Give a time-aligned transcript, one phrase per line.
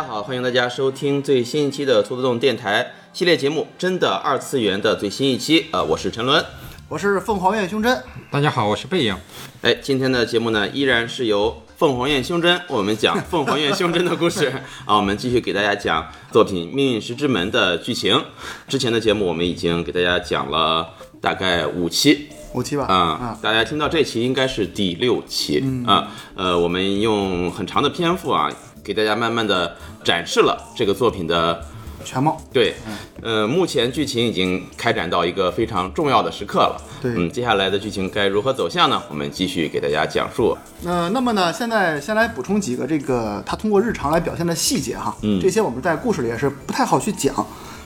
[0.00, 5.66] 家好，欢迎大家收听最新一期的兔子洞电台系列节目《真的二次元》的最新一期。
[5.72, 6.42] 呃，我是陈伦。
[6.88, 9.14] 我是凤凰院胸针，大家好，我是背影。
[9.60, 14.50] 哎，今天的节目呢，依然是由凤凰院胸针我们讲凤凰院胸针的故事
[14.86, 18.24] 啊，我们继续给大家讲作品《命运石之门》的剧情。
[18.66, 22.86] 之前的节目我们已经给大家讲了大概五期，五期吧。
[22.86, 28.50] 啊、大家听到这期应该是第六期啊、呃，我们用很长的篇幅啊，
[28.82, 31.64] 给大家慢慢的展示了这个作品的
[32.04, 32.40] 全貌。
[32.52, 32.74] 对，
[33.22, 36.80] 呃，目前剧情已经开展到一个非常重要的时刻了。
[37.02, 39.02] 对嗯，接下来的剧情该如何走向呢？
[39.08, 40.56] 我们继续给大家讲述。
[40.84, 45.16] 呃，那么呢，现在先来补充几个这个他通过日常来表现的细节哈。
[45.22, 47.34] 嗯这些我们在故事里也是不太好去讲，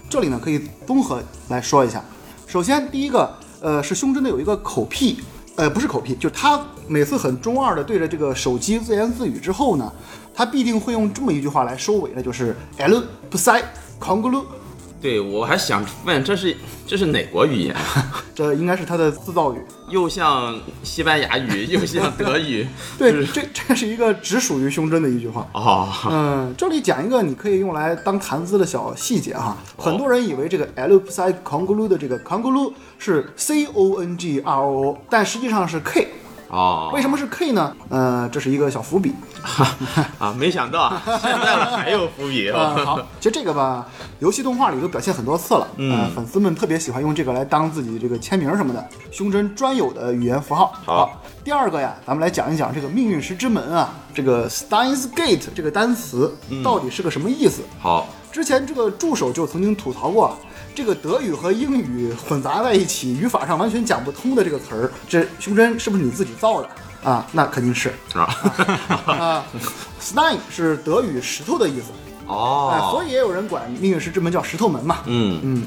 [0.08, 2.03] 这里呢可以综合来说一下。
[2.47, 5.19] 首先，第一个，呃，是胸针的有一个口癖，
[5.56, 9.92] 呃，不是口癖，就是他每次很中二的对着这个手机自言自语之后呢，
[10.34, 14.46] 他必定会用这么一句话来收尾，那就是 “l 不塞 c o n g l u
[15.00, 17.77] 对我还想问，这是这是哪国语言？
[18.34, 19.58] 这应该是他的自造语。
[19.90, 22.66] 又像西班牙语， 又像德语。
[22.98, 25.46] 对，这这是一个只属于胸针的一句话。
[25.52, 29.55] 哦，嗯，这里讲一个你可以用来当谈资的小细节哈。
[29.77, 32.50] 很多人以为这个 L p s i c o n g l u 的这个 c o n g
[32.50, 36.08] l u 是 C O N G R O O，但实际上是 K。
[36.48, 37.75] 哦，为什么是 K 呢？
[37.89, 39.14] 呃，这是一个小伏笔。
[40.19, 40.34] 啊？
[40.39, 42.48] 没想到啊，现在了还有伏笔。
[42.53, 43.86] 啊、好，其实这个吧，
[44.20, 45.67] 游戏动画里都表现很多次了。
[45.77, 50.73] 嗯、粉丝们特别喜欢用这个来当自己这个签名什么的，胸针专有的语言符号。
[50.84, 57.62] 好第二个呀，咱们来讲一讲这个命运石之门啊，这个 Steins Gate 这个单词到底是个什么意思？
[57.79, 60.35] 好，之前这个助手就曾经吐槽过，
[60.74, 66.68] 这个德语和英语混杂在一起，语法上完全讲不通的这个词儿，这胸针是不是你自己造的
[67.02, 67.24] 啊？
[67.33, 68.36] 那肯定是是吧？
[69.07, 69.45] 啊。
[70.01, 71.86] Stein 是德语石头的意思，
[72.27, 74.98] 哎，哦，所以也有人管命运石之门叫石头门嘛。
[75.07, 75.67] 嗯嗯，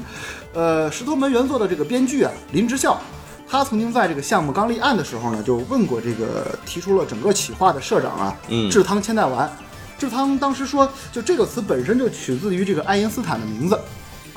[0.52, 3.00] 呃，石头门原作的这个编剧啊，林之孝，
[3.48, 9.50] 他曾经在这个项目刚立案的时候呢，就问过这个提出了整个企划的社长啊，嗯制汤千代丸。
[9.98, 13.80] 志汤当时说，就这个词本身就取自于这个爱因斯坦的名字，哎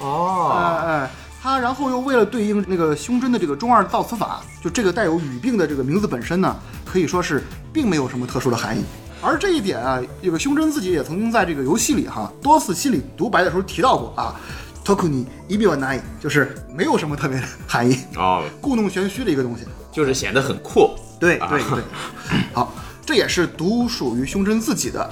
[0.01, 1.09] 哦，哎哎，
[1.41, 8.83] 他然后又为了对应那个胸针的这个中二造词法，就这个带有语病的这个名字本身呢，可以说是并没有什么特殊的含义。
[9.21, 14.35] 而这一点啊，这个胸针自己也曾经在这个游戏里哈多次心里独白的时候提到过啊
[14.83, 19.63] t o k u n i i b i w a n a i 就是没有什么特别的含义，哦，故弄玄虚的一个东西。
[19.91, 20.89] 就是显得很酷。
[21.19, 21.83] 对啊对对，
[22.51, 22.73] 好，
[23.05, 25.07] 这也是独属于胸针自己的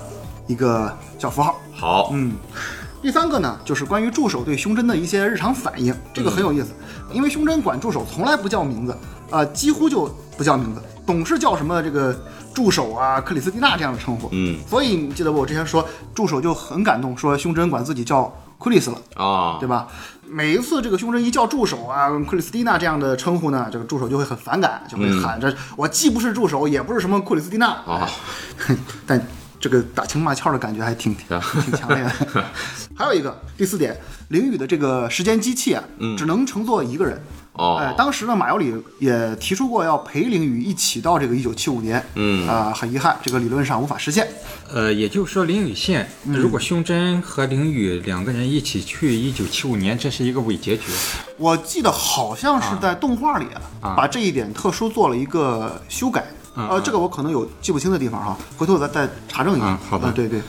[0.48, 1.60] 一个小符号。
[1.72, 2.34] 好，嗯，
[3.02, 6.74] 第三个呢，就是关于助手对胸针的一些日常反应，这个很有意思，
[7.14, 8.96] 因为胸针管助手从来不叫名字，
[9.32, 12.14] 啊、几乎就不叫名字，总是叫什么这个
[12.54, 14.28] 助手啊、克里斯蒂娜这样的称呼。
[14.34, 18.98] 嗯，所以你记得我之前说，助手就很感动，说胸针管自己叫克里斯了。
[19.16, 19.88] 哦，对吧？
[20.28, 28.06] 每一次这个胸针一叫助手啊，克里斯蒂娜这样的称呼呢，这个助手就会很反感，就会喊着、我既不是助手，也不是什么克里斯蒂娜，哦
[28.68, 28.76] 哎
[29.08, 29.20] 但
[29.60, 31.28] 这个打情骂俏的感觉还挺挺
[31.62, 32.46] 挺强烈的。
[32.96, 33.96] 还有一个第四点，
[34.30, 35.84] 凌雨的这个时间机器啊，
[36.18, 37.22] 只能乘坐一个人。
[37.54, 42.48] 哦，哎，当时呢，马尤里也提出过要陪凌雨一起到这个一九七五年，嗯。
[42.48, 44.26] 啊、很遗憾，这个理论上无法实现。
[44.72, 50.84] 呃，也就是说，林雨线，如果胸针和凌雨两个人一起去一九七五年，这是一个伪结局。
[51.38, 53.46] 我记得好像是在动画里
[53.82, 53.94] 啊。
[53.96, 56.26] 把这一点特殊做了一个修改，
[56.68, 59.68] 呃，这个我可能有记不清的地方哈，回头我再再查证一下。
[59.68, 60.42] 嗯好的呃对对。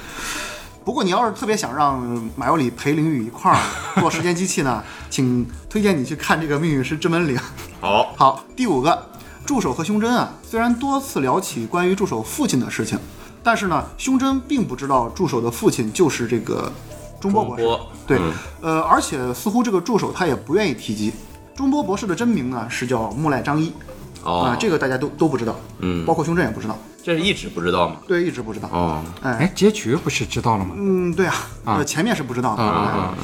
[0.82, 2.00] 不过你要是特别想让
[2.34, 3.58] 马尤里陪林宇一块儿
[4.00, 7.36] 做时间机器呢，请推荐你去看这个《命运石之门零》。
[7.80, 9.06] 好，好，第五个，
[9.44, 12.98] 助手和胸针啊，虽然多次聊起关于助手父亲的事情，
[13.42, 16.72] 但是呢，胸针并不知道助手的父亲就是这个
[17.20, 17.64] 中波博士。
[18.06, 21.12] 对，嗯呃，而且似乎这个助手他也不愿意提及。
[21.54, 23.70] 中波博士的真名呢是叫木赖张一
[24.22, 27.96] 哦啊、，这个大家都都不知道，嗯包括胸针也不知道，这是一直不知道吗？
[28.06, 28.68] 对，一直不知道。
[28.72, 30.74] 哦，哎，哎，结局不是知道了吗？
[30.76, 31.34] 嗯，对啊，
[31.64, 32.62] 啊呃，前面是不知道的。
[32.62, 33.14] 啊啊哎啊！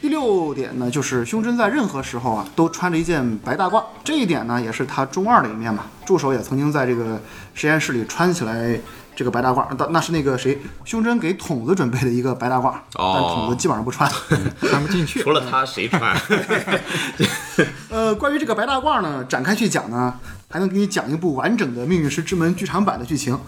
[0.00, 5.84] 第六点呢，就是胸针在任何时候啊都穿着一件白大褂，这一点呢也是他中二的一面嘛。
[6.04, 7.20] 助手也曾经在这个
[7.54, 8.78] 实验室里穿起来
[9.16, 14.08] 这个白大褂，那那是那个谁，胸针给筒子准备的一个白大褂，但筒子基本上不穿。
[14.60, 15.32] 穿不进去除。
[15.32, 16.14] 了他谁穿？
[17.88, 20.14] 呃，关于这个白大褂呢，展开去讲呢，
[20.50, 23.38] 还能给你讲一部完整的《命运石之门》剧场版的剧情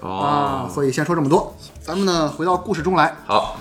[0.00, 3.16] 哦啊。，所以先说这么多，咱们呢回到故事中来。
[3.24, 3.56] 好，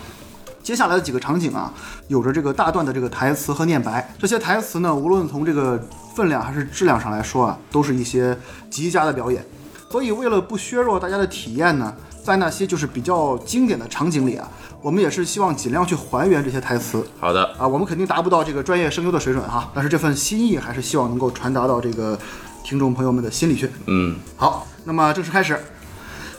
[0.62, 1.72] 接下来的几个场景啊，
[2.10, 4.14] 有着这个大段的这个台词和念白。
[4.20, 5.82] 这些台词呢，无论从这个
[6.14, 8.38] 分量还是质量上来说啊，都是一些
[8.70, 9.46] 极佳的表演。
[9.94, 11.94] 所以为了不削弱大家的体验呢，
[12.24, 14.50] 在那些就是比较经典的场景里啊，
[14.82, 17.68] 我们也是希望尽量去还原这些台词好的，啊。
[17.68, 22.18] 我们肯定达不到这个专业声优的水准哈，但是这份心意还是希望能够传达到这个
[22.64, 23.70] 听众朋友们的心里去。
[23.86, 25.60] 嗯，好，那么正式开始。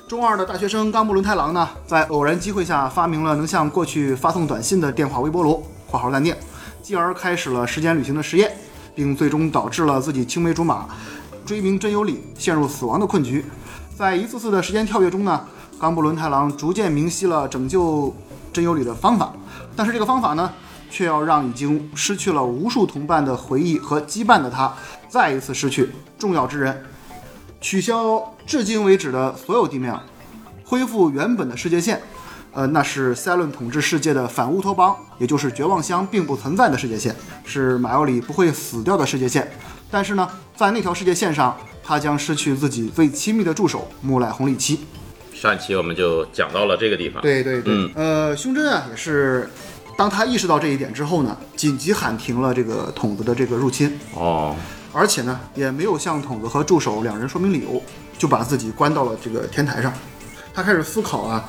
[0.08, 6.34] 中二的大学生冈部伦太郎呢，在偶然机会下发明了能向过去发送短信的电话微波炉（括号暂定），
[6.82, 8.50] 继而开始了时间旅行的实验，
[8.96, 10.88] 并最终导致了自己青梅竹马
[11.44, 13.44] 追名真由里陷入死亡的困局。
[13.96, 15.40] 在一次次的时间跳跃中呢，
[15.78, 18.14] 冈部伦太郎逐渐明晰了拯救
[18.52, 19.32] 真由里的方法，
[19.76, 20.50] 但是这个方法呢，
[20.90, 24.72] 却要让已经失去了无数同伴的回忆和羁绊的他，
[25.08, 26.84] 再一次失去重要之人。
[27.60, 29.98] 取消至今为止的所有地面，
[30.64, 32.00] 恢复原本的世界线。
[32.52, 37.14] 呃，那是赛伦统治世界的反乌托邦，也就是绝望乡并不存在的世界线，
[37.44, 39.50] 是马奥里不会死掉的世界线。
[39.90, 44.80] 但是呢，在那条世界线上，他将失去自己最亲密的助手木濑红利七。
[45.34, 47.20] 上期我们就讲到了这个地方。
[47.20, 49.50] 对对对，嗯呃，胸针啊，也是
[49.98, 53.98] 当他意识到这一点之后呢，紧急喊停了这个筒子的这个入侵。
[54.14, 54.54] 哦，
[54.92, 57.82] 而且呢，也没有向筒子和助手两人说明理由，
[58.16, 59.92] 就把自己关到了这个天台上。
[60.54, 61.44] 他开始思考啊，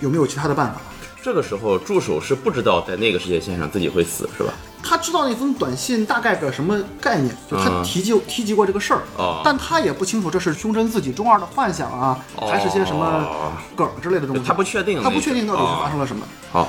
[0.00, 0.80] 有没有其他的办法。
[1.22, 4.52] 这个时候助手是不知道在那个世界线上自己会死，是吧？
[4.82, 12.18] 他知道那封短信大概个什么概念，就他嗯提及、提及过这个事儿，哦但他也不清楚这是胸针自己中二的幻想啊，
[12.48, 14.42] 还是些什么哦梗之类的东西。
[14.42, 16.26] 他不确定他不确定到底是哦发生了什么。
[16.50, 16.68] 好，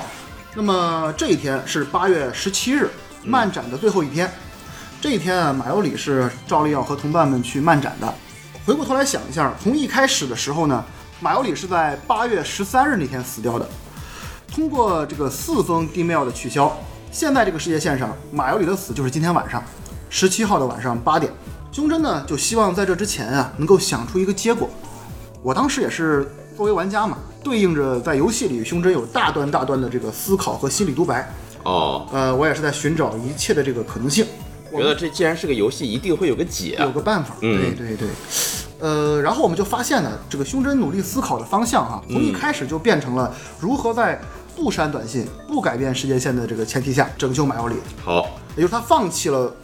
[0.54, 2.90] 那么这一天是八月十七日，
[3.24, 4.30] 漫展的最后一天。
[5.00, 8.14] 这一天啊，马尤里是照例要和同伴们去漫展的。
[8.66, 10.84] 回过头来想一下，从一开始的时候呢，
[11.20, 13.66] 马尤里是在八月十三日那天死掉的。
[14.52, 16.76] 通过这个四封 email 的取消，
[17.10, 19.64] 现在这个世界线上，马尤里的死就是今天晚上，
[20.10, 21.32] 十七号的晚上八点。
[21.72, 24.68] 胸针呢就希望在这之前啊，能够想出一个结果。
[25.42, 31.32] 我当时也是作为玩家嘛，对应着在游戏里胸针有大段大段的这个思考和心理独白，
[31.62, 34.26] 哦，呃，我也是在寻找一切的这个可能性。
[34.70, 36.84] 我觉得这既然是个游戏，一定会有个解啊。
[36.84, 38.08] 有个办法，嗯对对对，
[38.80, 44.20] 呃，然后我们就发现呢，这个胸针努力思考的方向哈、从一开始就变成了如何在
[44.54, 49.54] 不删短信、不改变世界线的这个前提下拯救马奥里，好，也就是他放弃了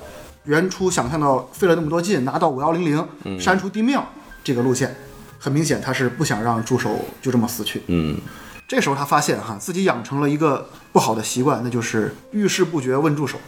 [0.45, 4.07] 原初想象到费了那么多劲拿到五幺零零删除地庙
[4.43, 4.97] 这个路线，
[5.39, 6.91] 很明显他是不想让助手
[7.21, 7.83] 就这么死去。
[7.87, 8.19] 嗯，
[8.67, 13.39] 这时候他发现哈，自己养成了一个不好的习惯，那就是遇事不决问助手。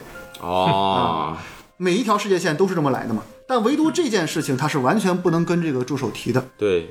[0.40, 1.36] 哦，
[1.76, 6.44] 每一条世界线都是这么来的嘛，但唯独这件事情他是完全不能跟这个助手提的。
[6.58, 6.90] 对，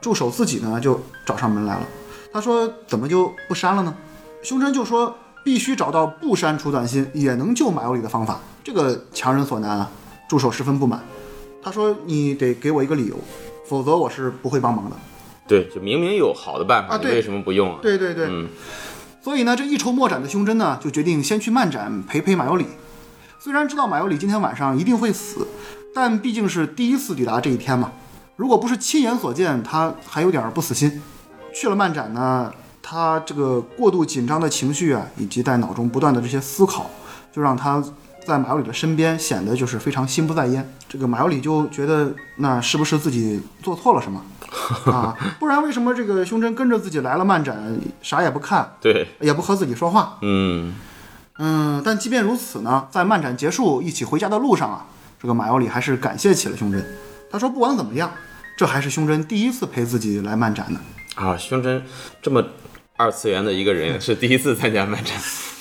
[0.00, 1.86] 助手自己呢就找上门来了，
[2.36, 3.96] 他说怎么就不删了呢？
[4.42, 9.90] 胸针就说必须找到不删除短信也能救马尤里的方法，这个强人所难啊。
[10.28, 11.02] 助手十分不满，
[11.62, 13.16] 他说你得给我一个理由，
[13.66, 14.96] 否则我是不会帮忙的。
[15.48, 17.78] 对，就明明有好的办法，啊你为什么不用啊？
[17.80, 18.48] 对对对，嗯
[19.22, 22.66] 所以呢，这一筹莫展的胸针呢，就决定先去漫展陪陪马尤里。
[23.38, 25.48] 虽然知道马尤里今天晚上一定会死，
[25.94, 27.92] 但毕竟是第一次抵达这一天嘛，
[28.36, 31.00] 如果不是亲眼所见，他还有点不死心。
[31.58, 36.90] 去了漫展呢，他这个过度紧张的情绪啊，以及在脑中不断的这些思考，
[37.32, 37.82] 就让他
[38.26, 40.70] 在马尤里的身边显得就是非常心不在焉。
[40.86, 44.22] 这个马尤里就觉得，那是不是自己做错了什么
[44.92, 45.16] 啊？
[45.40, 47.56] 不然为什么这个胸针跟着自己来了漫展，
[48.02, 50.18] 啥也不看，对，也不和自己说话？
[50.20, 50.74] 嗯，
[51.38, 54.84] 嗯，但即便如此呢，在漫展结束一起回家的路上啊，
[55.18, 56.84] 这个马尤里还是感谢起了胸针。
[57.30, 58.10] 他说，不管怎么样，
[58.58, 60.78] 这还是胸针第一次陪自己来漫展呢。
[61.16, 61.82] 啊，胸针
[62.22, 62.44] 这么
[62.96, 65.14] 二次元的一个人是第一次参加漫展，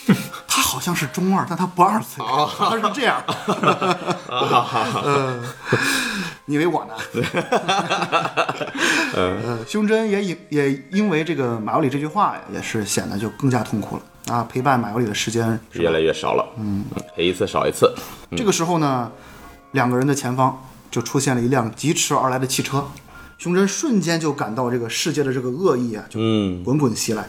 [0.48, 3.24] 他好像是中二，但他不二次元， 他是这样。
[4.28, 5.44] 呃，
[6.46, 6.94] 你以为我呢？
[9.14, 14.46] 呃，胸针也因也因为这个马尤里这句话呀，也是显得就更加痛苦了啊。
[14.50, 16.46] 陪伴马尤里的时间是越来越少了。
[16.58, 16.84] 嗯，
[17.16, 17.94] 陪一次少一次。
[18.36, 19.10] 这个时候呢，
[19.72, 22.86] 两个人的前方就出现了一辆疾驰而来的汽车，
[23.46, 27.24] 胸针瞬间就感到这个世界的这个恶意啊，就嗯，滚滚袭来。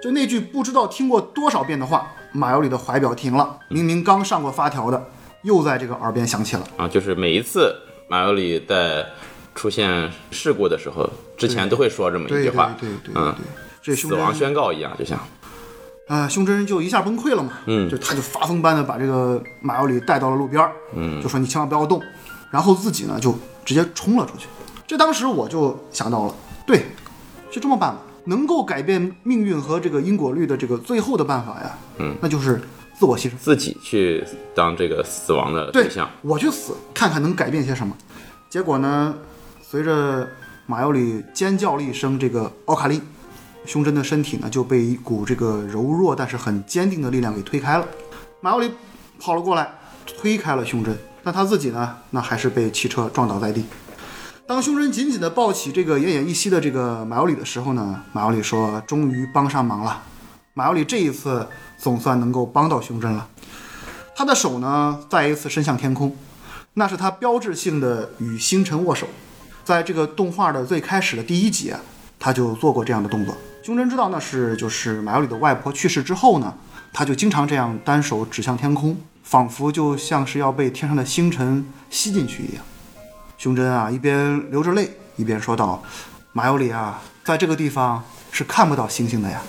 [0.00, 5.04] 就那句不知道听过多少遍的话，马尤里的怀表停了，明明刚上过发条的，
[5.42, 6.64] 又在这个耳边响起了。
[6.76, 7.74] 啊，就是每一次
[8.08, 9.04] 马尤里在
[9.56, 13.34] 出现事故的时候，之前都会说这么一对对句话，对对对嗯。
[13.36, 13.44] 对，
[13.82, 15.18] 这胸死亡针宣告一样，就像。
[16.06, 17.90] 啊，胸针就一下崩溃了嘛，嗯。
[17.90, 22.00] 就他就发疯般的把这个马尤里带到了路边儿，嗯，就说你千万不要动，
[22.52, 24.46] 然后自己呢就直接冲了出去。
[24.92, 26.34] 这当时我就想到了，
[26.66, 26.84] 对，
[27.50, 32.60] 就这么办吧，能够改变命运和这个因果律的这个最后的办法呀，嗯，那就是
[32.98, 33.32] 自我牺牲。
[33.38, 34.22] 自己去
[34.54, 37.96] 当这个死亡的对对象。，我去死，看看能改变些什么。
[38.50, 39.14] 结果呢，
[39.62, 40.28] 随着
[40.66, 43.00] 马尤里尖叫了一声这个奥卡利，
[43.64, 47.86] 胸针的身体呢就被一股这个柔弱但是很坚定的力量给推开了。
[48.42, 48.70] 马尤里
[49.18, 49.72] 跑了过来，
[50.04, 50.94] 推开了胸针，
[51.24, 53.64] 但他自己呢，那还是被汽车撞倒在地。
[54.52, 60.02] 当胸针紧紧地抱起这个奄奄一息的这个马尤里的时候呢，马尤里说：“终于帮上忙了。”
[60.52, 63.26] 马尤里这一次总算能够帮到胸针了。
[64.14, 66.14] 他的手呢，再一次伸向天空，
[66.74, 69.06] 那是他标志性的与星辰握手。
[69.64, 71.80] 在这个动画的最开始的第一集啊，
[72.18, 73.34] 他就做过这样的动作。
[73.62, 76.52] 胸针知道那是就是马尤里的外婆去世之后呢，
[76.92, 82.62] 他就经常这样单手指向天空，仿佛就像是要被天上的星辰吸进去一样。
[83.42, 85.82] 胸针啊，一边流着泪，一边说道
[86.30, 89.42] ：“马尤里啊，在这个地方是看不到星星的呀。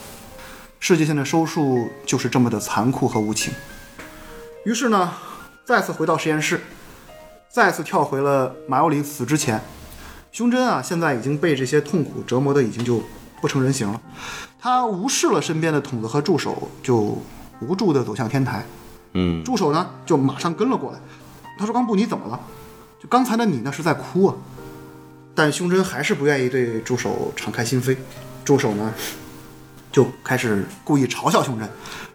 [0.79, 3.53] 世界线的收束就是这么的残酷和无情。”
[4.65, 5.13] 于是呢，
[5.63, 6.59] 再次回到实验室，
[7.47, 9.61] 再次跳回了马尤里死之前。
[10.31, 12.99] 胸针啊，现在已经被这些痛苦折磨的已经就
[13.41, 14.01] 不成人形了。
[14.59, 17.15] 他无视了身边的筒子和助手，就
[17.61, 18.65] 无助地走向天台。
[19.13, 20.97] 嗯，助手呢，就马上跟了过来。
[21.59, 22.39] 他说：“冈布，你怎么了？
[23.03, 24.35] 就刚才的你那是在哭啊。”
[25.35, 27.97] 但胸针还是不愿意对助手敞开心扉。
[28.45, 28.93] 助手呢，
[29.91, 31.67] 就开始故意嘲笑胸针，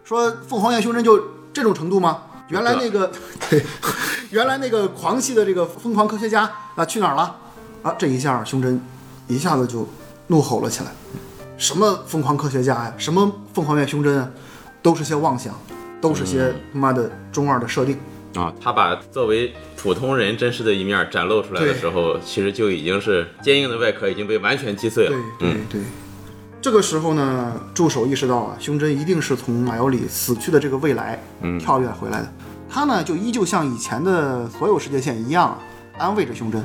[0.03, 2.23] 说：“凤凰院胸针就这种程度吗？
[2.47, 3.11] 原来那个，
[3.49, 3.65] 对，
[4.31, 7.35] 原来那个狂气的这个疯狂科学家啊，去哪儿了？”
[7.83, 8.81] 啊，这一下胸针
[9.27, 9.87] 一下子就
[10.27, 10.91] 怒吼了起来
[11.57, 12.93] ：“什么疯狂科学家呀？
[12.97, 14.29] 什么凤凰院胸针啊？
[14.81, 15.53] 都是些妄想，
[15.99, 17.99] 都是些他妈的中二的设定。”
[18.35, 25.11] 啊，他把作为普通人真实的一面展露出来的时候，其实就已经是坚硬的外壳已经被完全击碎了。
[25.39, 25.81] 对对对，
[26.61, 31.21] 这个时候呢，助手意识到啊，胸针一定是从马尤里死去的这个未来
[31.59, 32.31] 跳跃回来的。
[32.69, 35.59] 他呢，就依旧像以前的所有世界线一样啊，
[35.97, 36.63] 安慰着胸针。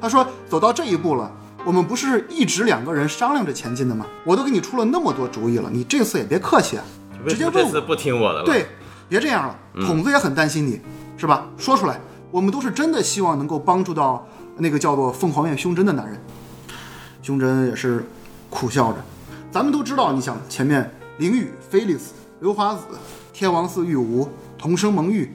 [0.00, 1.30] 他说：“走到这一步了，
[1.64, 4.04] 我们不是一直两个人商量着前进的吗？
[4.24, 6.84] 我都给你出了那么多主意了，你这次也别客气啊，
[7.26, 7.60] 直接问我。
[7.60, 8.44] 这次不听我的了。
[8.44, 8.66] 对，
[9.08, 9.56] 别这样了，
[9.86, 10.80] 筒子也很担心你，
[11.16, 11.46] 是吧？
[11.56, 16.20] 说出来，我们都是真的希望能够帮助到那个叫做凤凰院胸针的男人。
[17.22, 18.04] 胸针也是
[18.50, 18.98] 苦笑着，
[19.50, 22.80] 咱们都知道，你想前面灵雨、菲利斯、刘华子、
[23.32, 25.34] 天王寺玉吾、同生蒙玉，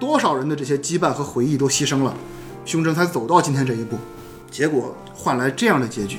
[0.00, 2.12] 多少人的这些羁绊和回忆都牺牲了，
[2.64, 3.96] 胸针才走到今天这一步，
[4.50, 6.18] 结果换来这样的结局。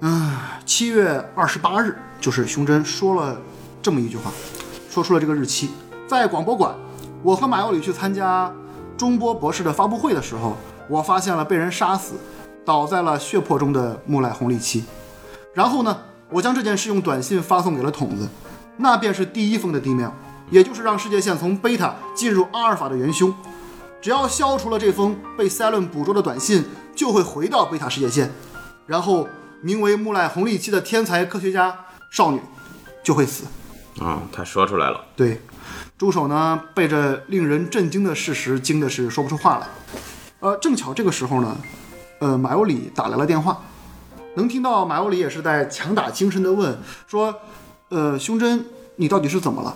[0.00, 3.40] 啊，七月二十八日，就是胸针说了
[3.82, 4.30] 这么一句话，
[4.98, 5.70] 说出了这个日期。
[6.08, 6.74] 在广播馆，
[7.22, 8.52] 我和马尤里去参加
[8.96, 10.56] 中波博士的发布会的时候，
[10.88, 12.14] 我发现了被人杀死、
[12.64, 14.84] 倒在了血泊中的木赖红利七。
[15.54, 15.96] 然后呢，
[16.30, 18.28] 我将这件事用短信发送给了筒子，
[18.76, 20.10] 那便是第一封的地面，
[20.50, 23.32] 也就是让世界线从贝塔进入阿尔法的元凶。
[24.00, 26.64] 只要消除了这封被塞伦捕捉的短信，
[26.96, 28.32] 就会回到贝塔世界线，
[28.84, 29.28] 然后
[29.60, 31.76] 名为木赖红利七的天才科学家
[32.10, 32.40] 少女
[33.04, 33.44] 就会死。
[34.00, 35.04] 啊，他说出来了。
[35.16, 35.40] 对，
[35.96, 39.66] 助手呢被这令人震惊的事实惊的是说不出话来。
[40.40, 41.56] 呃，正巧这个时候呢，
[42.20, 43.60] 呃，马尤里打来了电话，
[44.36, 47.34] 能听到马尤里也是在强打精神的问说，
[47.88, 48.64] 呃，胸针，
[48.96, 49.74] 你到底是怎么了？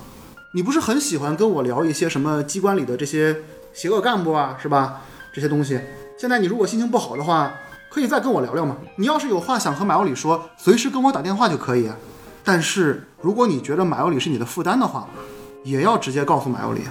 [0.55, 3.37] 你不是很喜欢跟我聊一些什么机关里的这些
[3.73, 5.01] 邪恶干部啊，是吧？
[5.33, 5.81] 这些东西。
[6.17, 7.53] 现在你如果心情不好的话，
[7.91, 8.77] 可以再跟我聊聊吗？
[8.97, 11.91] 你要是有话想和马尤里说，随时跟我打电话就可以。
[12.45, 15.09] 但是如果你觉得马尤里是你的负担的话，
[15.65, 16.83] 也要直接告诉马尤里。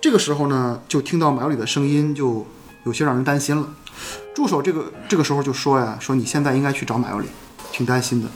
[0.00, 2.46] 这个时候呢，就听到马尤里的声音，就
[2.84, 3.66] 有些让人担心了。
[4.34, 7.26] 助手这个这个时候就说呀，说你现在应该去找马尤里，
[7.70, 8.28] 挺担心的。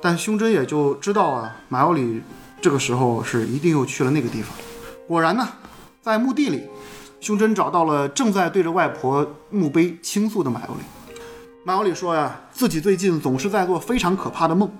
[0.00, 2.22] 但胸针也就知道啊，马尤里
[2.60, 4.54] 这个时候是一定又去了那个地方。
[5.06, 5.48] 果然呢，
[6.02, 6.62] 在墓地里，
[7.20, 10.80] 胸针找到了正在对着外婆墓碑倾诉的马尤里。
[11.64, 14.70] 马尤里说呀，自己最近总是在做非常可怕的梦。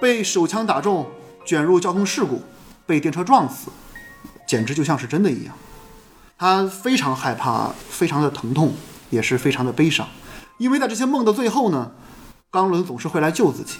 [0.00, 1.06] 被手枪打中，
[1.44, 2.42] 卷入交通事故，
[2.86, 3.70] 被电车撞死，
[4.46, 5.54] 简直就像是真的一样。
[6.36, 8.72] 他非常害怕，非常的疼痛，
[9.10, 10.06] 也是非常的悲伤，
[10.58, 11.92] 因为在这些梦的最后呢，
[12.50, 13.78] 冈伦总是会来救自己。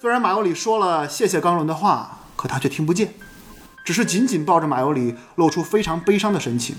[0.00, 3.14] 虽然马尤里说了谢谢冈伦的话，可他却听不见，
[3.84, 6.76] 只是紧紧抱着马尤里，露出非常悲伤的神情。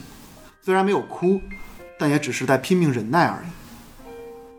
[0.62, 1.42] 虽然没有哭，
[1.98, 3.48] 但也只是在拼命忍耐而已。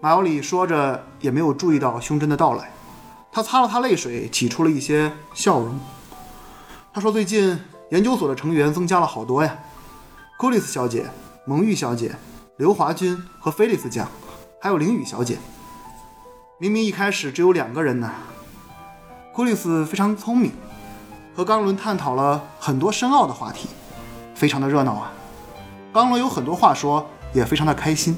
[0.03, 2.71] 马尤里说着，也没有注意到胸针的到来。
[3.33, 5.79] 他擦了擦泪水，挤出了一些笑容。
[6.93, 7.59] 他说：“最近
[7.91, 9.57] 研究所的成员增加了好多呀，
[10.37, 11.09] 库里斯小姐、
[11.47, 12.17] 蒙玉小姐、
[12.57, 14.09] 刘华君和菲利斯酱，
[14.61, 15.39] 还有林雨小姐。
[16.59, 18.11] 明明一开始只有两个人呢。
[19.33, 20.51] 库里斯非常聪明，
[21.37, 23.69] 和冈伦探讨了很多深奥的话题，
[24.35, 25.13] 非常的热闹啊。
[25.93, 28.17] 冈伦有很多话说，也非常的开心。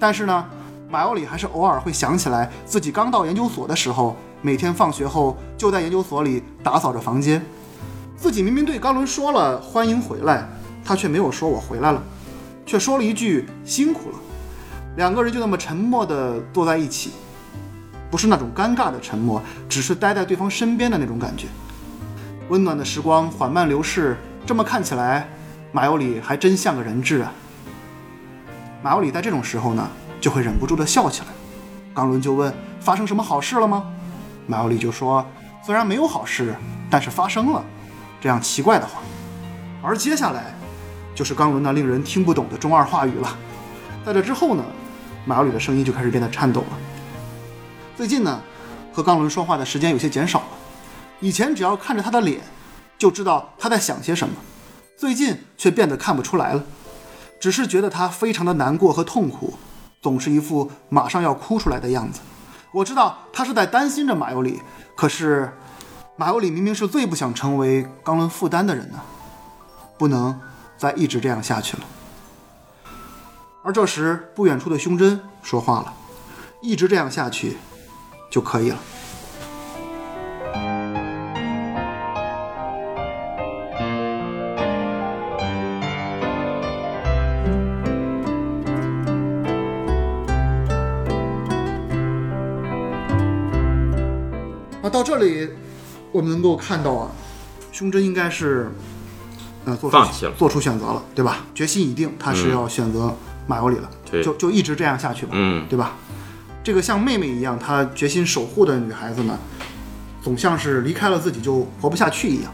[0.00, 0.44] 但是呢，
[0.90, 7.44] 马尤里还是偶尔会想起来自己刚到研究所的时候，每天放学后就在研究所里打扫着房间。
[8.16, 10.48] 自己明明对冈伦说了欢迎回来，
[10.84, 12.02] 他却没有说我回来了，
[12.66, 14.18] 却说了一句辛苦了。
[14.96, 17.12] 两个人就那么沉默地坐在一起，
[18.10, 21.46] 不是那种尴尬的沉默，只是待在对方身边的那种感觉。
[22.48, 25.28] 温暖的时光缓慢流逝，这么看起来，
[25.70, 27.32] 马尤里还真像个人质啊。
[28.82, 29.88] 马尤里在这种时候呢，
[30.20, 31.28] 就会忍不住地笑起来。
[31.94, 33.84] 刚伦就问：“发生什么好事了吗？”
[34.48, 35.24] 马奥里就说
[35.62, 36.56] ：“虽然没有好事，
[36.90, 37.62] 但是发生了。”
[38.20, 39.00] 这样奇怪的话。
[39.82, 40.54] 而接下来，
[41.14, 43.36] 就是冈伦那令人听不懂的中二话语了。
[44.04, 44.64] 在这之后呢，
[45.26, 46.78] 马奥里的声音就开始变得颤抖了。
[47.94, 48.40] 最近呢，
[48.90, 50.46] 和冈伦说话的时间有些减少了。
[51.20, 52.40] 以前只要看着他的脸，
[52.96, 54.34] 就知道他在想些什么，
[54.96, 56.64] 最近却变得看不出来了。
[57.38, 59.54] 只是觉得他非常的难过和痛苦，
[60.00, 62.20] 总是一副马上要哭出来的样子。
[62.78, 64.62] 我知道他是在担心着马尤里，
[64.94, 65.52] 可是
[66.14, 69.00] 马尤里明明是最不想成为冈伦负担的人呢，
[69.98, 70.40] 不能
[70.76, 71.82] 再一直这样下去了。
[73.64, 75.92] 而这时，不远处的胸针说话了
[76.62, 77.56] ：“一直这样下去
[78.30, 78.78] 就可以了。”
[94.88, 95.46] 那到这里，
[96.12, 97.10] 我们能够看到啊，
[97.70, 98.70] 胸针应该是，
[99.66, 101.44] 呃，做出放弃了做出选择了，对吧？
[101.54, 103.14] 决心已定，他是要选择
[103.46, 105.92] 马尤里了，对就就一直这样下去吧，嗯对吧？
[106.64, 109.38] 这个像妹妹一样，她决心守护的女孩子呢，
[110.22, 112.50] 总像是离开了自己就活不下去一样。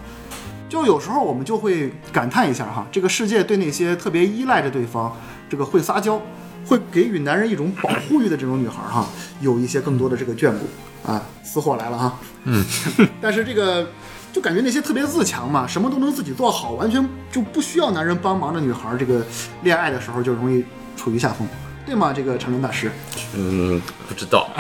[0.69, 5.17] 就有时候我们就会感叹一下哈，这个世界对那些特别依赖着对方，
[5.49, 6.21] 这个会撒娇，
[6.67, 9.07] 会给予男人一种保护欲的这种女孩哈，
[9.41, 10.67] 有一些更多的这个眷顾
[11.07, 11.23] 啊。
[11.43, 12.65] 死火来了哈，嗯，
[13.23, 13.87] 但是这个
[14.33, 19.25] 就感觉那些特别自强嘛，什么都能自己做好，完全就不需要男人帮忙的女孩，这个
[19.63, 20.65] 恋爱的时候就容易
[20.97, 21.47] 处于下风，
[21.87, 22.13] 对吗？
[22.13, 22.91] 这个长春大师。
[23.37, 24.49] 嗯，不知道。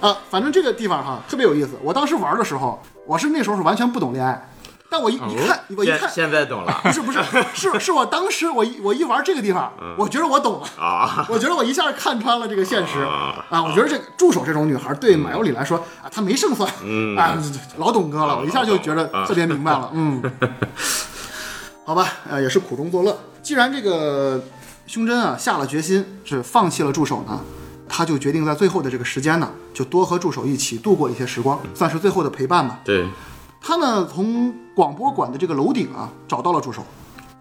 [0.00, 1.78] 啊，反正这个地方哈特别有意思。
[1.84, 4.50] 我当时玩的时候，我是那时候是完全不懂恋爱，
[4.90, 7.20] 但我一一看，我一看，现在懂了不是不是，
[7.54, 10.66] 是 是我当时我一我一玩这个地方，我觉得我懂了。
[10.82, 11.24] 啊。
[11.30, 13.62] 我觉得我一下看穿了这个现实啊！
[13.62, 17.38] 我觉得这个助手这种女孩对马尤里来说啊，她没胜算，嗯 啊，
[17.78, 20.20] 老懂哥了，我一下就觉得特别明白了，嗯，
[21.84, 23.16] 好吧，呃，也是苦中作乐。
[23.42, 24.42] 既然这个
[24.86, 27.40] 胸针啊下了决心是放弃了助手呢，
[27.88, 32.80] 他就决定在最后的这个时间呢，就多和助手一起度过一些时光，算是最后的陪伴吧。
[32.84, 33.06] 对，
[33.60, 36.82] 他呢从广播馆的这个楼顶啊找到了助手，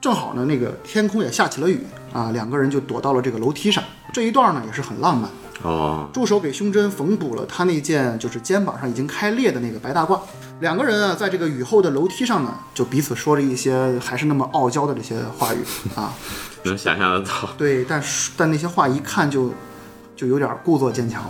[0.02, 3.84] 正好呢那个天空也下起了雨啊，两个人就躲到了这个楼梯上。
[4.12, 5.30] 这一段呢也是很浪漫。
[5.64, 10.20] 哦，助手给胸针缝补了他那件就是肩膀上已经开裂的那个白大褂。
[10.62, 15.60] 两个人啊在这个雨后的楼梯上呢，就彼此说着一些还是那么傲娇的这些话语
[15.96, 16.14] 啊。
[16.64, 17.50] 能想象得到。
[17.58, 19.52] 对，但是但那些话一看就
[20.16, 21.24] 就有点故作坚强。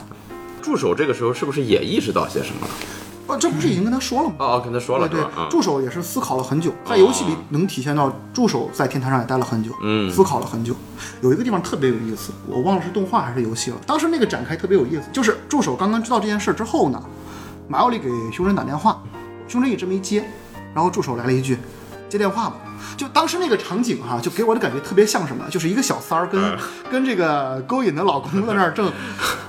[0.61, 2.71] 助手这个时候是不是也意识到些什么了？
[3.35, 4.35] 不，这不是已经跟他说了吗？
[4.39, 10.75] 哦哦，跟他说了对助手也是思考了很久，在游戏里能体现到助手在天台上也待了很久，嗯思考了很久。
[11.21, 13.77] 有一个地方特别有意思，我忘了是动画还是游戏了。
[13.85, 17.01] 当时那个展开特别有意思，就是助手刚刚知道这件事之后呢，
[17.67, 19.01] 马奥利给胸针打电话，
[19.47, 20.23] 胸针一直没接，
[20.73, 21.57] 然后助手来了一句
[22.09, 22.55] ：“接电话吧。”
[22.97, 25.45] 就当时那个场景哈、就给我的感觉特别像什么？
[25.49, 26.57] 就是一个小三儿跟、
[26.91, 28.91] 跟这个勾引的老公在那儿正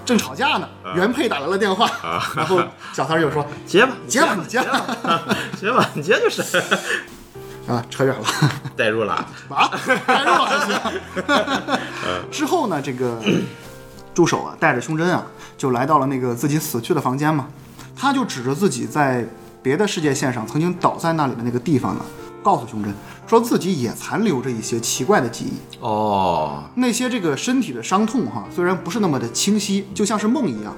[0.04, 1.90] 正吵架呢，原配打来了电话，
[2.36, 2.60] 然后
[2.92, 4.86] 小三儿就说接吧，接吧，你接吧。
[5.60, 6.42] 接吧，你接就是。
[7.68, 8.24] 啊，扯远了。
[8.76, 9.12] 代入了，
[9.48, 9.70] 啊，
[10.06, 11.78] 代入了还行。
[12.30, 13.22] 之后呢，这个
[14.12, 15.24] 助手啊，带着胸针啊，
[15.56, 17.46] 就来到了那个自己死去的房间嘛。
[17.94, 19.24] 他就指着自己在
[19.62, 22.00] 别的世界线上曾经倒在那里的那个地方呢，
[22.42, 22.94] 告诉胸针，
[23.26, 25.78] 说自己也残留着一些奇怪的记忆。
[25.80, 30.74] 哦，那些这个身体的伤痛哈，虽然不是那么的清晰，就像是梦一样，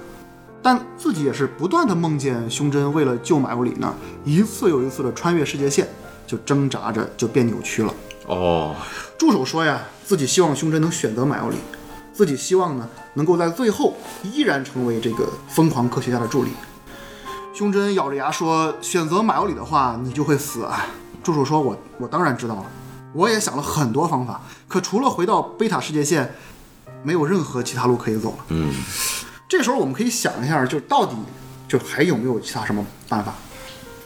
[0.62, 3.94] 但自己也是不断的梦见胸针为了救马尤里呢，
[4.24, 5.88] 一次又一次的穿越世界线，
[6.26, 7.94] 就挣扎着就变扭曲了。
[8.26, 8.74] 哦，
[9.18, 11.56] 助手说呀，自己希望胸针能选择马尤里，
[12.12, 16.50] 自己希望呢能够在最后依然成为这个疯狂科学家的助理。
[17.54, 20.86] 胸针咬着牙说：“选择马尤里的话，你就会死啊！”
[21.22, 22.64] 助手说：“我我当然知道了，
[23.12, 26.34] 我也想了很多方法，可除了回到贝塔世界线，
[27.02, 28.72] 没有任何其他路可以走了。”嗯，
[29.48, 31.14] 这时候我们可以想一下，就到底
[31.68, 33.32] 就还有没有其他什么办法？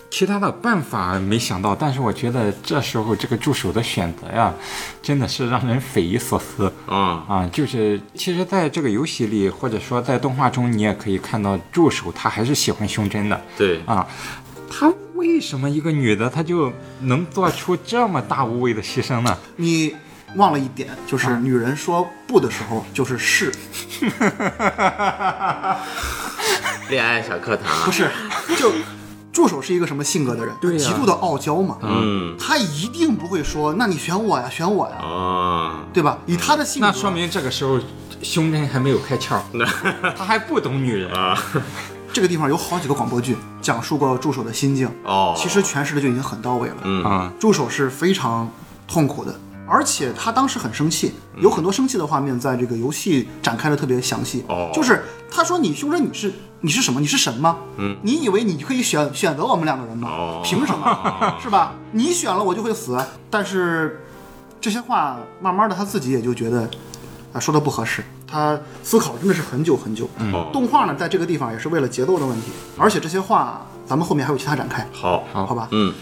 [0.08, 4.54] 其他的办法没想到，但是我觉得这时候这个助手的选择呀，
[5.02, 7.50] 真的是让人匪夷所思啊，啊！
[7.52, 14.06] 就是其实，在这个游戏里，或者说在动画中，你也可以看到助手他还是喜欢胸针的对，啊。
[14.70, 19.36] 他为什么一个女的，她就能做出这么大无畏的牺牲呢？
[19.56, 19.94] 你
[20.36, 23.52] 忘了一点，就是啊女人说不的时候就是是，
[26.88, 28.10] 恋爱小课堂不，是
[28.56, 28.72] 就。
[29.32, 30.54] 助手是一个什么性格的人？
[30.62, 31.76] 对呀极度的傲娇嘛。
[31.82, 36.16] 嗯，他一定不会说，那你选我呀，选我呀，哦，对吧？
[36.24, 37.78] 以他的性格，那说明这个时候
[38.22, 39.38] 胸针还没有开窍，
[40.16, 41.12] 他还不懂女人。
[41.12, 41.38] 啊，
[42.16, 46.76] 这个地方有好几个广播剧讲述过助手的心境，哦，其实诠释的就已经很到位了。
[46.82, 48.50] 嗯，啊，助手是非常
[48.88, 54.42] 痛苦的，而且他当时很生气，有很多生气的画面在这个游戏展开的特别详细。
[54.48, 56.98] 哦就是他说你凶手你是你是什么？
[57.02, 57.58] 你是神吗？
[57.76, 60.08] 嗯，你以为你可以选选择我们两个人吗？
[60.08, 61.36] 哦凭什么？
[61.42, 61.74] 是吧？
[61.92, 62.98] 你选了我就会死。
[63.28, 64.00] 但是
[64.58, 66.66] 这些话慢慢的他自己也就觉得
[67.34, 70.08] 啊说的不合适，他思考真的是很久很久。
[70.18, 75.68] 嗯动画呢在这个地方也是为了节奏的问题，而且这些话咱们后面还有其他展开，好，好好吧？
[75.70, 75.92] 嗯，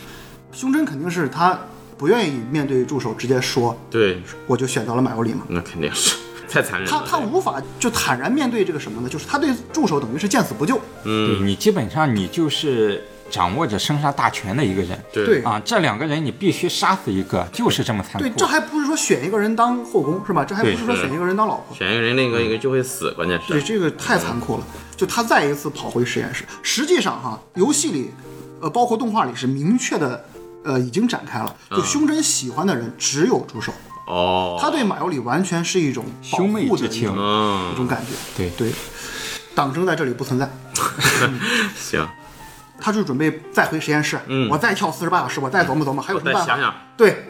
[0.53, 1.59] 胸针肯定是他
[1.97, 5.43] 不愿意面对助手直接说，对，我就选择了马尤里嘛。
[5.49, 6.17] 那肯定是
[6.49, 9.09] 太残忍他了，他无法就坦然面对这个什么呢？
[9.09, 10.77] 就是他对助手等于是见死不救。
[11.03, 14.99] 对嗯，你基本上你就是掌握着生杀大权的一个人。
[15.13, 18.19] 对对啊，这两个人你必须杀死一个，就是这么残酷。
[18.21, 20.45] 对，这还不是说选一个人当后宫是吧？
[20.45, 21.77] 这还不是说选一个人当老婆。
[21.77, 24.65] 选一个人，另一个一个就会死，关键是对，这个太残酷了。
[24.97, 28.13] 就他再一次跑回实验室，实际上哈，游戏里，
[28.61, 30.25] 呃，包括动画里是明确的，
[30.63, 31.57] 呃，已经展开了。
[31.71, 33.73] 就胸针喜欢的人只有助手，
[34.07, 38.13] 哦，他对马尤里完全是一种兄妹之情种一嗯，种感觉。
[38.37, 38.73] 对对，
[39.53, 40.49] 党争在这里不存在。
[41.77, 42.07] 行，
[42.81, 46.47] 他就准备再回实验室，嗯我再跳四十八小时，我再琢磨琢磨还有什么办法。
[46.47, 47.27] 再想想，对，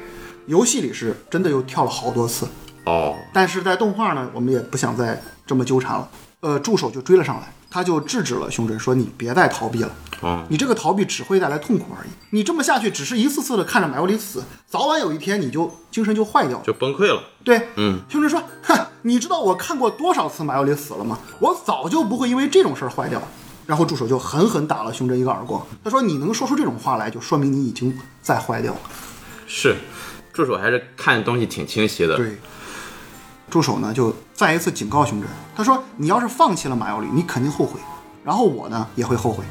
[0.46, 2.48] 游戏里是真的又跳了好多次，
[2.84, 6.08] 哦，但是在动画呢，我们也不想再这么纠缠了。
[6.40, 12.10] 呃，助手就追了上来，他就制止了胸针，说你别再逃避了，哦，你这个逃避只会带来痛苦而已。
[12.30, 16.64] 你这么下去，只是一次次的看着马尤里死，早晚有一天你就精神就坏掉了。
[16.64, 21.18] 就崩溃了，对，嗯，胸针说，哼，你知道我看过多少次马尤里死了吗？
[21.38, 23.22] 我早就不会因为这种事儿坏掉。
[23.66, 28.80] 然后助手就狠狠打了胸针一个耳光，他说：“你能说出这种话来，就说明你已经在坏掉了。”
[29.46, 29.76] 是，
[30.32, 32.38] 助手还是看东西挺清晰的，对，
[33.50, 37.80] 助手呢就再一次警告胸针，他说：“你要是放弃了马尤里，你肯定后悔，
[38.24, 39.44] 然后我呢也会后悔。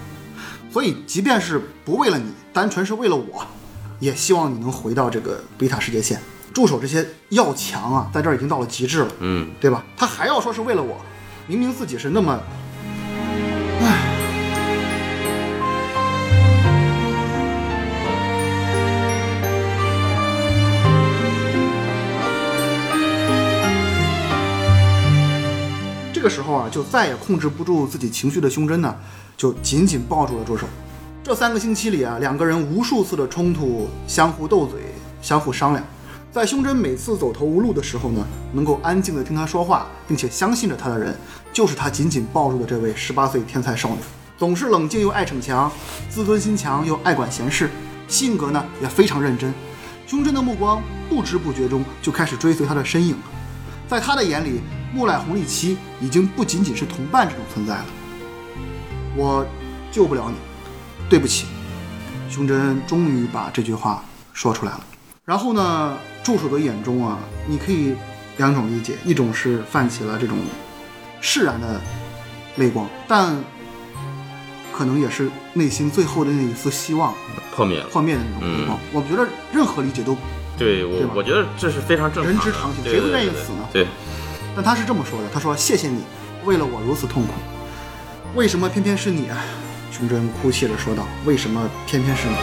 [0.71, 3.45] 所以，即便是不为了你，单纯是为了我，
[3.99, 6.19] 也希望你能回到这个贝塔世界线。”
[6.53, 9.83] 助手这些要强啊，在这儿已经到了极致了，嗯，对吧？
[9.97, 10.97] 他还要说是为了我，
[11.47, 12.39] 明明自己是那么，
[26.13, 28.95] 这个时候啊，就再也控制不住自己情绪的胸针呢，
[29.35, 30.65] 就紧紧抱住了助手。
[31.21, 34.79] 这三个星期里啊，两个人无数次的冲突，相互斗嘴，
[35.21, 35.83] 相互商量。
[36.31, 41.13] 在胸针每次走投无路的时候呢，能够安静的听他说话，并且相信着他的人，
[41.53, 43.97] 就是他紧紧抱住的这位十八岁天才少女。
[44.35, 45.71] 总是冷静又爱逞强，
[46.09, 47.69] 自尊心强又爱管闲事，
[48.07, 49.53] 性格呢也非常认真。
[50.07, 53.23] 胸针的目光不知不觉中就开始追随他的身影了。
[53.87, 54.61] 在他的眼里，
[54.91, 57.85] 木乃红利七已经不仅仅是同伴这种存在了。
[59.15, 59.45] 我
[59.91, 60.35] 救不了你，
[61.07, 61.45] 对不起。
[62.29, 64.83] 胸针终于把这句话说出来了。
[65.23, 67.95] 然后呢，助手的眼中啊，你可以
[68.37, 70.37] 两种理解，一种是泛起了这种
[71.25, 71.79] 释然的
[72.57, 73.33] 泪光，但
[74.73, 77.13] 可能也是内心最后的那一丝希望
[77.55, 78.77] 破灭了，破灭的那种泪光。
[78.91, 80.17] 我觉得任何理解都，
[80.57, 83.87] 对我我觉得这是非常正常的，人之常情谁会对对愿意死呢对，
[84.53, 86.03] 但他是这么说的，他说：“谢谢你，
[86.43, 87.33] 为了我如此痛苦，
[88.35, 89.37] 为什么偏偏是你啊？”
[89.91, 92.35] 胸针哭泣着说道：“为什么偏偏是你？”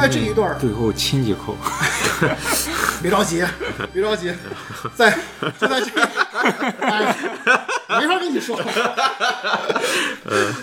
[0.00, 1.54] 在这一段儿，最后亲几口，
[3.02, 3.44] 别着急，
[3.92, 4.32] 别着急，
[4.96, 5.10] 在
[5.58, 6.02] 就在这个，
[6.80, 7.14] 哎，
[8.00, 8.58] 没法跟你说。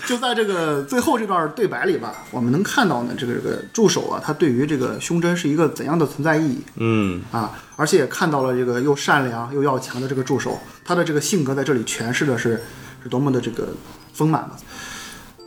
[0.08, 7.52] 就在这个最后这段对白里吧，我们能看到呢，这个这个助手啊，他对于这个胸针是一个怎样的存在意义嗯，啊？
[7.76, 12.64] 而且也看到了这个又善良又要强的这个助手，他的这个性格在这里诠释的是
[13.04, 13.68] 是多么的这个
[14.14, 14.58] 丰满吧。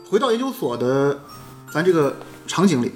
[0.09, 1.19] 回到研究所的
[1.73, 2.15] 咱这个
[2.47, 2.93] 场景里，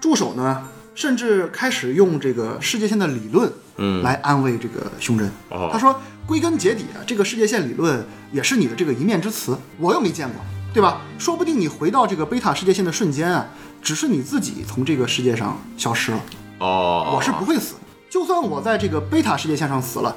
[0.00, 5.30] 助手呢甚至开始用这个世界线的理论，嗯来安慰这个胸针。
[5.48, 10.40] 哦他说，归根结底啊，这个世界线理论也是你的这个一面之词，我又没见过，
[10.74, 11.00] 对吧？
[11.18, 13.46] 说不定你回到这个贝塔世界线的瞬间啊，
[13.80, 16.20] 只是你自己从这个世界上消失了。
[16.58, 17.80] 哦，我是不会死的，
[18.10, 20.14] 就算我在这个贝塔世界线上死了，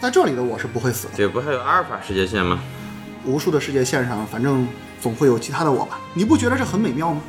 [0.00, 1.12] 在这里的我是不会死的。
[1.16, 2.60] 这不还有阿尔法世界线吗？
[3.24, 4.66] 无数的世界线上，反正
[5.00, 6.00] 总会有其他的我吧？
[6.14, 7.20] 你不觉得这很美妙吗？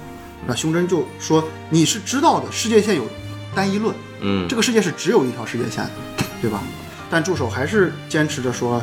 [0.48, 3.08] 那胸针就说：“你是知道的，世界线有
[3.54, 6.62] 单一论，嗯这个世界是只有一条世界线的，对吧？”
[7.10, 8.82] 但助手还是坚持着说：“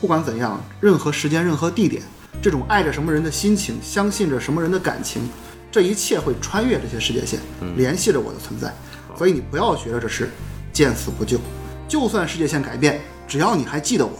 [0.00, 2.02] 不管怎样，任何时间、任何地点，
[2.42, 5.28] 这种爱着什么人的心情，相信着什么人的感情，
[5.70, 7.38] 这一切会穿越这些世界线，
[7.76, 8.74] 联系着我的存在。
[9.16, 10.30] 所以你不要觉得这是
[10.72, 11.38] 见死不救，
[11.86, 14.12] 就算世界线改变，只要你还记得我，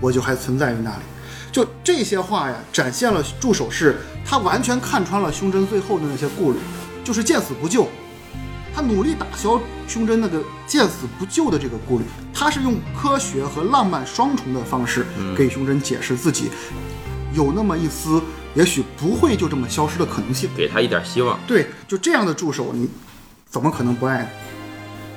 [0.00, 1.02] 我就还存在于那里。
[1.50, 6.58] 就这些话呀，展现了助手是他完全看穿了胸针最后的那些顾虑，
[7.02, 7.88] 就是见死不救。
[8.74, 15.04] 他努力打消胸针那个见死不救的这个顾虑，他是用科学和浪漫双重的方式
[15.36, 16.50] 给胸针解释自己
[17.32, 18.22] 有那么一丝
[18.54, 20.48] 也许不会就这么消失的可能性。
[20.56, 21.38] 给他一点希望。
[21.46, 22.88] 对，就这样的助手，你
[23.46, 24.28] 怎么可能不爱呢？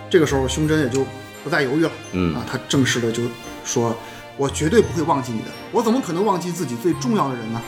[0.10, 1.06] 这个时候，胸针也就
[1.44, 1.92] 不再犹豫了。
[2.14, 3.24] 嗯啊，他正式的就
[3.64, 3.96] 说
[4.42, 7.62] ：“我绝对不会忘记你的，我怎么可能忘记自己最重要的人呢？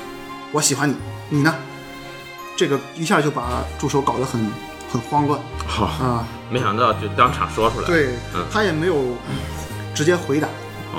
[0.52, 0.96] 我喜欢你，
[1.30, 1.54] 你呢？”
[2.58, 4.42] 这个一下就把助手搞得很
[4.92, 6.28] 很慌乱好、啊。
[6.50, 9.16] 没想到就当场说出来。，对嗯他也没有
[9.94, 10.48] 直接回答，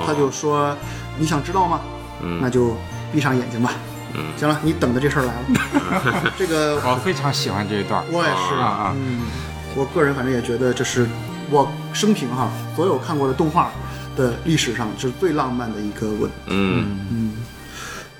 [0.05, 0.73] 他就说
[1.19, 1.81] ：“你想知道吗？
[2.21, 2.77] 嗯那就
[3.11, 3.73] 闭上眼睛吧。
[4.13, 6.31] 嗯行了，你等着这事儿来了。
[6.39, 8.01] 这个我非常喜欢这一段。
[8.13, 9.23] 我也是啊啊嗯，
[9.75, 11.05] 我个人反正也觉得这是
[11.51, 13.71] 我生平哈所有看过的动画
[14.15, 16.29] 的历史上就是最浪漫的一个吻。
[16.47, 17.33] 嗯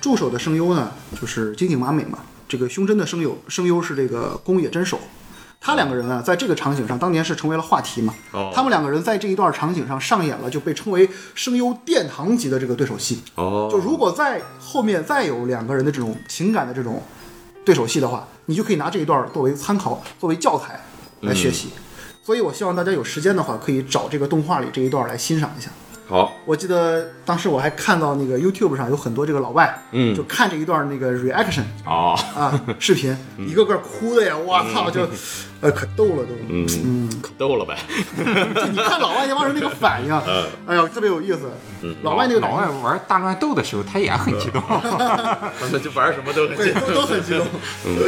[0.00, 2.18] 助手的声优呢，就是金井麻美嘛。
[2.48, 5.00] 这个胸针的声优声优是这个宫野真守，
[5.60, 8.14] 他两个人啊，在这个场景上当年是成为了话题嘛。
[8.30, 13.20] 哦他们两个人在这一段场景上上演了，就被称为声优殿堂级的这个对手戏。
[13.34, 17.02] 哦，就如果在后面再有两个人的这种情感的这种
[17.64, 20.80] 对手戏的话，你就可以拿这一段作为参考，作为教材
[21.22, 21.70] 来学习。
[22.22, 25.68] 所以我希望大家有时间的话，可以找这个动画里这一段来欣赏一下。
[26.08, 30.14] 好，我记得当时我还看到那个 YouTube 上有很多这个老外，嗯。
[30.14, 35.08] 就看这一段那个 reaction 哦，啊视频， 一个个哭的呀，我操，就
[35.60, 36.30] 呃可逗了都。
[36.48, 36.64] 嗯。
[36.84, 37.76] 嗯，可逗了呗。
[38.54, 40.14] 就你看老外那帮人那个反应，
[40.66, 41.50] 哎呦，特别有意思。
[42.02, 44.62] 老外那个老外玩大乱斗的时候，他也很激动。
[44.62, 47.44] 他们就玩什么都都都很激动，
[47.84, 47.98] 嗯。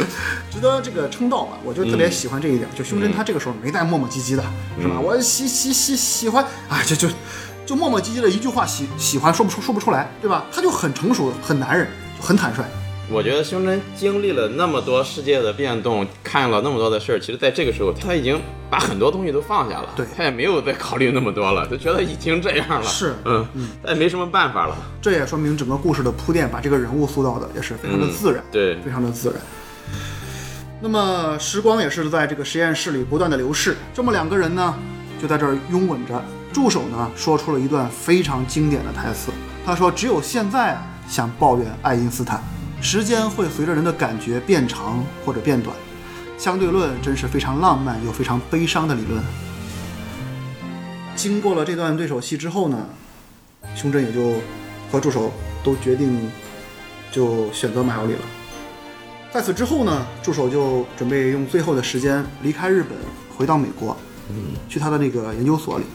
[0.49, 1.57] 值得这个称道吧。
[1.65, 4.43] 我就特别喜欢这一点，就胸针他这个时候没带磨磨唧唧的，
[4.79, 4.89] 是嗯。
[4.89, 4.99] 吧？
[5.01, 7.09] 我喜喜喜喜欢啊，就就
[7.69, 10.43] 就磨磨唧唧的一句话喜喜欢说不出说不出来，对吧？
[10.51, 11.87] 他就很成熟，很男人，
[12.19, 12.63] 很坦率。
[13.11, 23.45] 我觉得胸针经历了那么多世界的变动，看了那么多的事儿，其实在这个时候他已经把很多东西都放下了，对他也没有再考虑那么多了，就觉得已经这样了，是嗯，
[23.83, 29.39] 他也没什么办法了，这也说明整个故事的铺垫把这个人物塑造的也是非常的自然，对非常的自然。
[30.81, 34.73] 那么时光也是在这个实验室里不断的流逝，这么两个人呢，
[35.21, 36.19] 就在这儿拥吻着。
[36.51, 39.31] 助手呢说出了一段非常经典的台词，
[39.65, 42.41] 他说：“只有现在啊，想抱怨爱因斯坦，
[42.81, 45.75] 时间会随着人的感觉变长或者变短，
[46.37, 49.23] 相对论真是非常浪漫又非常悲伤的理论。”
[51.15, 52.85] 经过了这段对手戏之后呢，
[53.75, 54.35] 胸针也就
[54.91, 55.31] 和助手
[55.63, 56.31] 都决定
[57.11, 58.19] 就选择马小里了。
[59.31, 62.97] 在此之后呢，助手就准备用最后的时间离开日本，
[63.37, 63.95] 回到美国，
[64.67, 65.85] 去他的那个研究所里。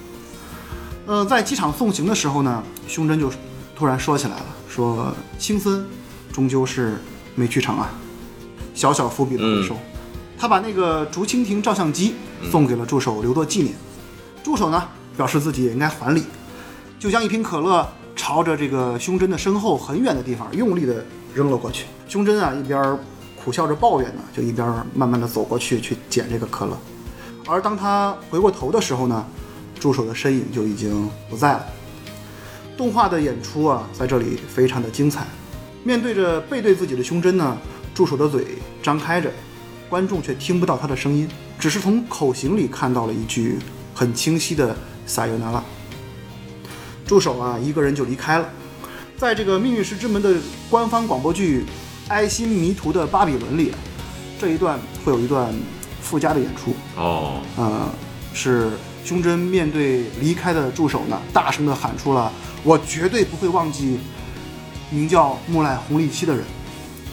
[1.06, 3.30] 呃，在机场送行的时候呢，胸针就
[3.76, 5.84] 突然说起来了，说青森
[6.32, 6.96] 终究是
[7.34, 7.90] 没去成啊，
[8.74, 9.76] 小小伏笔的回收。
[10.38, 12.14] 他把那个竹蜻蜓照相机
[12.50, 13.74] 送给了助手留作纪念。
[14.42, 14.82] 助手呢
[15.16, 16.24] 表示自己也应该还礼，
[16.98, 17.86] 就将一瓶可乐
[18.16, 21.84] 朝着这个胸针的身后很远的地方用力地扔了过去。
[22.08, 22.98] 胸针啊一边
[23.42, 26.78] 苦笑着抱怨呢，就一边慢慢地走过去去捡这个可乐。
[27.46, 29.24] 而当他回过头的时候呢，
[29.84, 31.66] 助手的身影就已经不在了。
[32.74, 35.26] 动画的演出啊，在这里非常的精彩。
[35.82, 37.54] 面对着背对自己的胸针呢，
[37.94, 38.46] 助手的嘴
[38.82, 39.30] 张开着，
[39.90, 43.58] 观众却听不到他的声音，只是从口型里看到了一句
[43.94, 45.62] 很清晰的“撒尤那拉”。
[47.04, 48.48] 助手啊，一个人就离开了。
[49.18, 50.34] 在这个《命运石之门》的
[50.70, 51.60] 官方广播剧
[52.10, 53.78] 《爱心迷途的巴比伦》里啊，
[54.40, 55.54] 这一段会有一段
[56.00, 56.74] 附加的演出。
[56.96, 57.90] 哦，呃，
[58.32, 58.70] 是
[59.04, 62.32] 胸针面对离开的助手呢，大声地喊出了
[62.64, 63.98] ：“我绝对不会忘记
[64.90, 66.42] 名叫木赖红利期的人，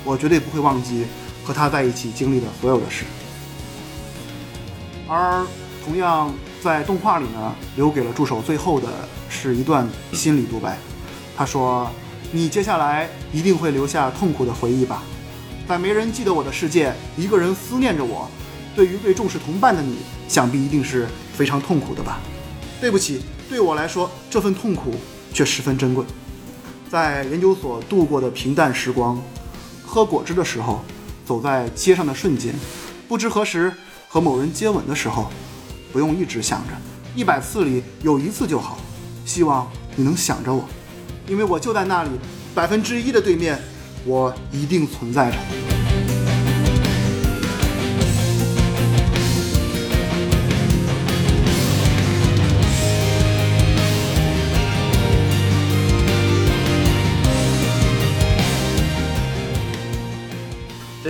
[0.06, 1.06] 我绝对不会忘记
[1.44, 3.04] 和他在一起经历的所有的事。”
[5.10, 5.46] 而
[5.84, 8.88] 同样在动画里呢，留给了助手最后的
[9.30, 10.78] 是一段心理独白。
[11.36, 11.92] 他说
[12.32, 15.04] ：“你接下来一定会留下痛苦的回忆吧，
[15.68, 18.30] 在没人记得我的世界，一个人思念着我。
[18.74, 19.98] 对于被重视同伴的你，
[20.32, 22.22] 想必一定是非常痛苦的吧？
[22.80, 24.96] 对不起，对我来说，这份痛苦
[25.34, 26.06] 却十分珍贵。
[26.90, 29.22] 在研究所度过的平淡时光，
[29.86, 30.86] 喝果汁的时候，
[31.26, 32.56] 走在街上的瞬间，
[33.10, 33.74] 不知何时
[34.08, 35.30] 和某人接吻的时候，
[35.92, 36.74] 不用一直想着，
[37.14, 38.80] 一百次里有一次就好。
[39.26, 40.64] 希望你能想着我。”
[41.28, 42.10] 因为我就在那里，
[42.56, 43.62] 百分之一的对面，
[44.06, 45.81] 我一定存在着。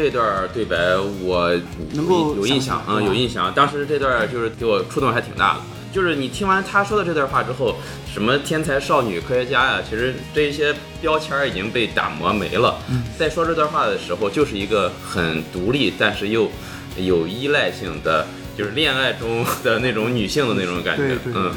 [0.01, 1.51] 这段对白我
[1.93, 3.53] 能够有有印象啊、有印象。
[3.53, 5.59] 当时这段就是给我触动还挺大的。
[5.93, 7.75] 就是你听完他说的这段话之后，
[8.11, 12.79] 什么天才少女、科学家呀、其实这一些标签已经被打磨没了。
[12.89, 16.49] 嗯在说这段话的时候，就是一个很独立，但是又
[16.97, 18.25] 有依赖性的，
[18.57, 21.03] 就是恋爱中的那种女性的那种感觉。
[21.03, 21.51] 对对对对嗯，，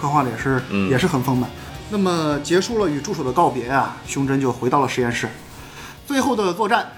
[0.00, 1.50] 刻画的也是、嗯也是很丰满。
[1.90, 5.28] 那么结束了与助手的告别啊，胸针就回到了实验室。
[6.06, 6.90] 最后的作战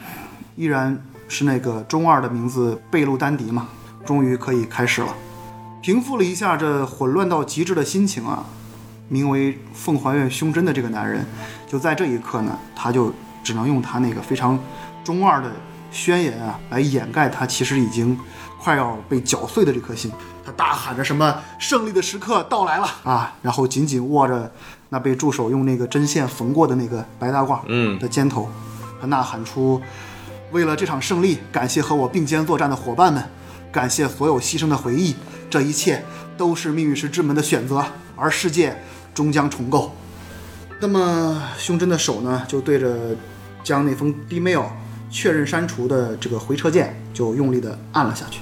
[0.57, 3.69] 依然是那个中二的名字贝路丹迪嘛，
[4.05, 5.09] 终于可以开始了。
[5.83, 8.45] 平复了一下这混乱到极致的心情啊，
[9.09, 11.27] 名为凤还原胸针的这个男人，
[11.67, 13.13] 就在这一刻呢，他就
[13.43, 14.59] 只能用他那个非常
[15.03, 15.51] 中二的
[15.91, 18.19] 宣言啊，来掩盖他其实已经
[18.59, 20.11] 快要被搅碎的这颗心。
[20.47, 24.51] 他大喊着什么“胜利的时刻到来了”啊，然后紧紧握着
[24.91, 28.49] 那被助手用那个针线缝过的那个白大褂嗯的肩头，
[29.01, 29.81] 他呐喊出
[30.55, 33.21] ：“为了这场胜利，感谢和我并肩作战的伙伴们，
[33.73, 35.17] 感谢所有牺牲的回忆，
[35.51, 36.05] 这一切
[36.37, 38.81] 都是命运石之门的选择，而世界
[39.13, 39.93] 终将重构。”
[40.81, 43.17] 那么胸针的手呢，就对着
[43.65, 44.63] 将那封 email
[45.11, 48.39] 确认删除的这个回车键，就用力的按了下去。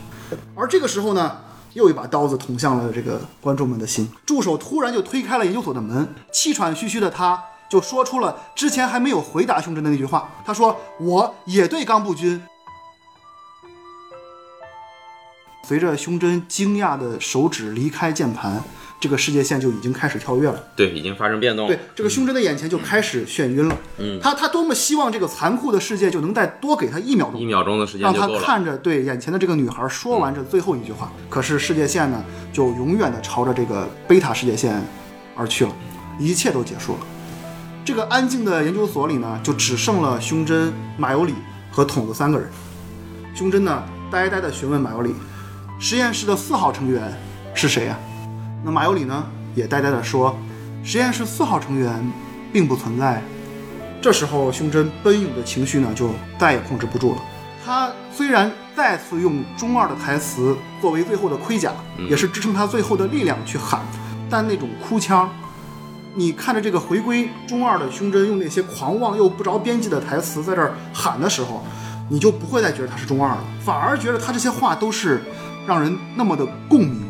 [0.55, 1.39] 而这个时候呢，
[1.73, 4.07] 又一把刀子捅向了这个观众们的心。
[4.27, 10.29] 助手突然就推开了研究所的门，气喘吁吁的他就说出了之前还没有回答胸针的那句话。
[10.45, 12.39] 他说：“我也对冈部君。”
[15.67, 18.63] 随着胸针惊讶的手指离开键盘，
[19.01, 20.63] 这个世界线就已经开始跳跃了。
[20.77, 21.75] 对，已经发生变动了。
[21.75, 23.75] 对，这个胸针的眼前就开始眩晕了。
[23.97, 28.29] 嗯他他多么希望这个残酷的世界就能再多给他一秒钟一，秒钟的时间让他。
[28.39, 31.11] 看着对眼前的这个女孩说完这最后一句话。
[31.31, 34.79] 可是世界线呢，就永远的朝着这个贝塔世界线
[35.35, 35.73] 而去了，
[36.19, 37.07] 一切都结束了。
[37.85, 41.35] 这个安静的研究所里呢，就只剩了胸针、马尤里
[41.71, 42.49] 和筒子三个人。
[43.35, 45.13] 胸针呢，呆呆地询问马尤里
[45.81, 47.13] ：“实验室的四号成员
[47.55, 47.99] 是谁呀、
[48.65, 50.39] 那马尤里呢，也呆呆地说
[50.85, 52.09] ：“实验室四号成员
[52.53, 53.21] 并不存在。”
[54.01, 57.23] 这时候，胸针奔涌的情绪呢，就再也控制不住了。
[57.65, 61.73] 他虽然再次用中二的台词作为最后的盔甲，
[62.09, 63.81] 也是支撑他最后的力量去喊，
[64.31, 65.29] 但那种哭腔，
[66.15, 71.65] 你看着这个回归中二的胸针用那些狂妄又不着边际的台词在这儿喊的时候，
[72.11, 75.23] 你就不会再觉得他是中二了，反而觉得他这些话都是
[75.67, 77.03] 让人那么的共鸣。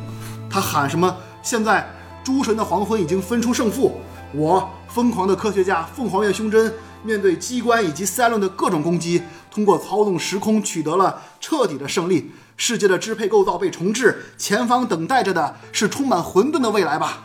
[0.48, 1.16] 他喊什么？
[1.42, 1.84] 现在
[2.22, 4.00] 诸神的黄昏已经分出胜负，
[4.32, 12.30] 我疯狂的科学家凤凰院胸针面对机关以及赛伦的各种攻击，通过操纵时空取得了彻底的胜利。
[12.56, 17.24] 世界的支配构造被重置，前方等待着的是充满混沌的未来吧？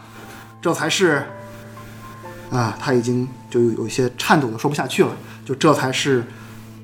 [0.59, 1.27] 这才是
[2.49, 5.11] 啊，他已经就有有一些颤抖的说不下去了。
[5.45, 6.25] 就这才是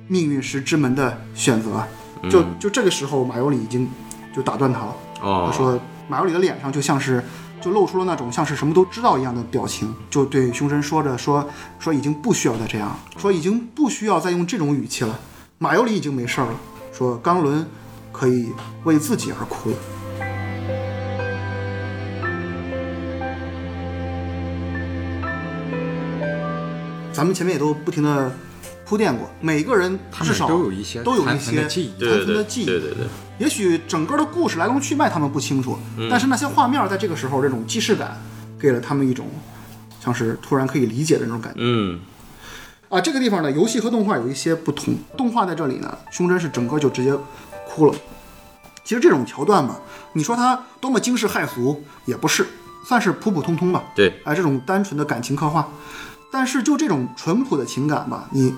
[0.07, 1.83] 命运石之门的选择。
[2.29, 3.89] 就就这个时候，马尤里已经
[4.33, 4.95] 就打断他了。
[5.21, 7.21] 哦，他说马尤里的脸上就像是
[7.61, 11.45] 就露出了那种像是什么都知道一样的表情，就对凶神说着说
[11.79, 15.19] 说已经不需要再这样了，说已经不需要再用这种语气了。
[15.57, 16.55] 马尤里已经没事儿了，
[16.93, 17.65] 说冈伦
[18.11, 18.49] 可以
[18.85, 19.71] 为自己而哭
[27.13, 28.31] 咱们前面也都不停的
[28.85, 33.05] 铺垫过，每个人他至少都有一些都有一残存的些记忆残存的记忆，对对对，
[33.37, 35.77] 也许整个的故事来龙去脉他们不清楚，
[36.09, 38.19] 但是那些画面在这个时候这种既视感，
[38.59, 39.27] 给了他们一种
[40.03, 41.99] 像是突然可以理解的那种感觉嗯
[42.89, 42.99] 啊。
[42.99, 44.95] 这个地方呢，游戏和动画有一些不同。
[45.15, 47.13] 动画在这里呢，胸针是整个就直接
[47.67, 47.95] 哭了。
[48.83, 49.77] 其实这种桥段嘛，
[50.11, 52.45] 你说它多么惊世骇俗也不是，
[52.85, 53.81] 算是普普通通吧。
[53.95, 55.65] 对，哎，这种单纯的感情刻画，
[56.33, 58.55] 但是就这种淳朴的情感吧，你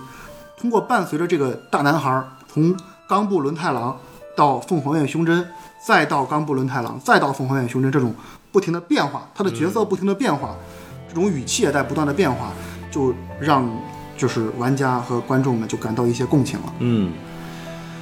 [0.58, 2.74] 通过伴随着这个大男孩从
[3.06, 3.98] 冈部伦太郎
[4.34, 5.46] 到凤凰院胸针，
[5.86, 8.16] 再到冈部伦太郎，再到凤凰院胸针这种
[8.54, 10.56] 不停的变化，他的角色不停的变化，
[11.10, 12.54] 这种语气也在不断的变化，
[12.90, 13.70] 就让
[14.18, 16.74] 就是玩家和观众们就感到一些共情了。
[16.80, 17.12] 嗯，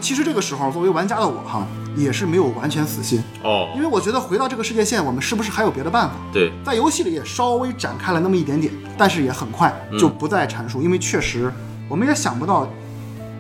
[0.03, 6.15] 其实这个时候，作为玩家的我哈，也是没有完全死心，哦，因为我觉得回到这个世界线，我们是不是还有别的办法？
[6.33, 11.49] 对，在游戏里也稍微展开了那么一点点，但是也很快就不再阐述，因为确实
[11.87, 12.67] 我们也想不到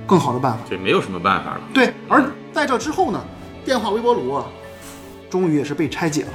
[0.07, 0.59] 更好的办法。
[0.69, 1.61] 对没有什么办法了。
[1.73, 3.21] 对，而在这之后呢，
[3.65, 4.45] 电话微波炉啊，
[5.29, 6.29] 终于也是被拆解了。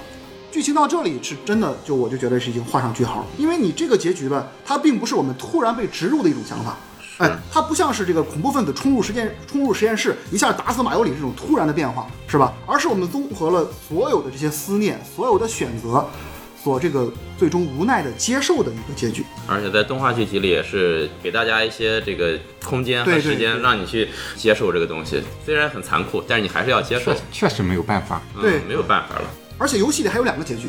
[0.50, 6.76] 剧情到这里是真的，就我就觉得是已经画上句号了，因为你这个结局吧，它并不是我们突然被植入的一种想法，
[7.18, 12.54] 哎，它不像是这个恐怖分子冲入实验冲入实验室一下打死马尤里这种突然的变化，是吧？
[12.66, 16.08] 而是我们综合了所有的这些思念，所有的选择，
[16.62, 19.24] 所这个最终无奈的接受的一个结局。
[19.48, 25.22] 而且在动画剧集里也是给大家一些这个空间和时间，让你去接受这个东西。
[25.44, 27.20] 虽然很残酷，但是你还是要接受确。
[27.32, 28.22] 确实没有办法。
[28.36, 29.24] 嗯对没有办法了。
[29.58, 30.68] 而且游戏里还有两个结局，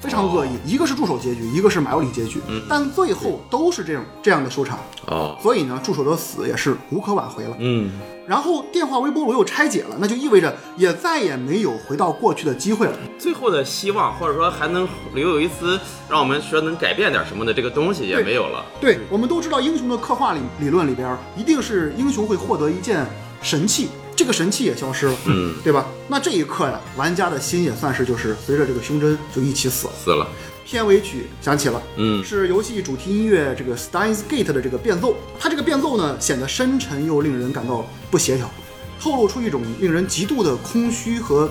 [0.00, 4.78] 非常恶意，哦一个是助手结局，一个是马尤里结局，但最后都是这种这样的收场。
[5.06, 7.56] 哦，所以呢，助手的死也是无可挽回了。
[7.58, 7.90] 嗯，
[8.26, 12.92] 然后电话微波炉又拆解了，那就意味着也再也没有回到过去的机会了。
[13.18, 18.64] 最后的希望，或者说还能留有一丝让我们说能改变点什么的这个东西也没有了。
[18.80, 23.06] 对，我们都知道英雄的刻画理理论里边，一定是英雄会获得一件
[23.40, 23.88] 神器，
[24.18, 25.86] 这个神器也消失了，嗯，对吧？
[26.08, 29.92] 那这一刻呀，玩家的心也算是就是随着这个胸针就一起死了。
[30.04, 30.26] 死了。
[30.66, 35.14] 片尾曲响起了，嗯是游戏主题音乐这个 Steins Gate 的这个变奏。
[35.38, 38.50] 它这个变奏呢，显得深沉又令人感到不协调，
[39.00, 41.48] 透露出一种令人极度的空虚和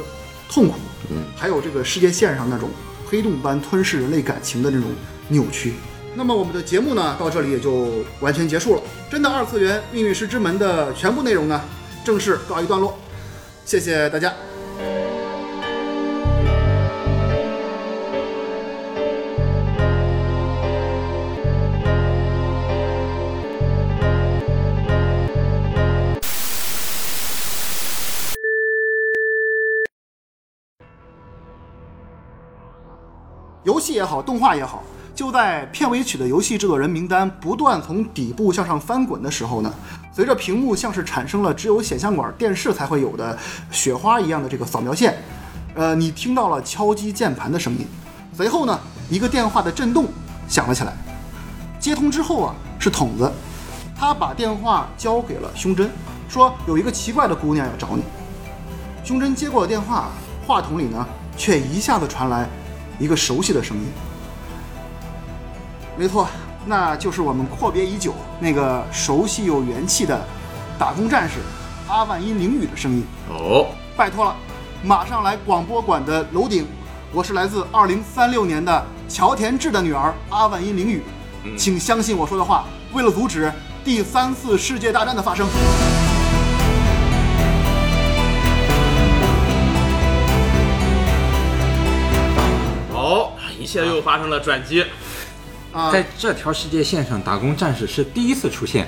[0.50, 0.76] 痛苦，
[1.10, 2.70] 嗯，还有这个世界线上那种
[3.06, 4.90] 黑洞般吞噬人类感情的那种
[5.30, 5.76] 扭曲。
[6.14, 8.82] 那么我们的节目呢，到这里也就完全结束了。
[9.10, 11.62] 真的二次元命运石之门的全部内容呢，
[12.08, 12.98] 正式告一段落。
[13.66, 14.34] 谢谢大家。
[33.66, 34.82] 游戏也好，动画也好，
[35.14, 39.74] 就在片尾曲的游戏制作人名单不断从底部向上翻滚的时候呢，
[40.18, 43.38] 随着屏幕像是产生了只有显像管电视才会有的
[43.70, 45.16] 雪花一样的这个扫描线，
[45.76, 47.86] 呃，你听到了敲击键盘的声音，
[48.34, 48.80] 随后呢，
[49.12, 50.08] 一个电话的震动
[50.50, 50.94] 响了起来，
[51.80, 53.32] 接通之后啊，是筒子，
[53.96, 55.88] 他把电话交给了胸针，
[56.28, 58.02] 说有一个奇怪的姑娘要找你。
[59.04, 60.10] 胸针接过了电话，
[60.48, 61.08] 话筒里呢，
[61.38, 62.50] 却一下子传来
[62.98, 63.84] 一个熟悉的声音。
[65.96, 66.28] 没错，
[66.66, 70.20] 那就是我们阔别已久、那个熟悉又元气的
[70.78, 71.36] 打工战士
[71.88, 73.06] 阿万因灵雨的声音。
[73.30, 74.36] 哦，拜托了，
[74.84, 76.66] 马上来广播馆的楼顶，
[77.14, 81.02] 我是来自二零三六年的乔田志的女儿阿万因灵雨，
[81.58, 83.52] 请相信我说的话，为了阻止
[83.86, 85.48] 第三次世界大战的发生。
[92.94, 94.84] 哦，一切又发生了转机。
[95.72, 98.88] 啊，在这条世界线上，打工战士是第一次出现。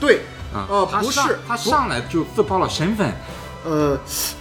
[0.00, 0.22] 对，
[0.52, 0.66] 啊。
[0.68, 3.12] 呃，不是，他上来就自曝了身份。
[3.64, 3.96] 呃，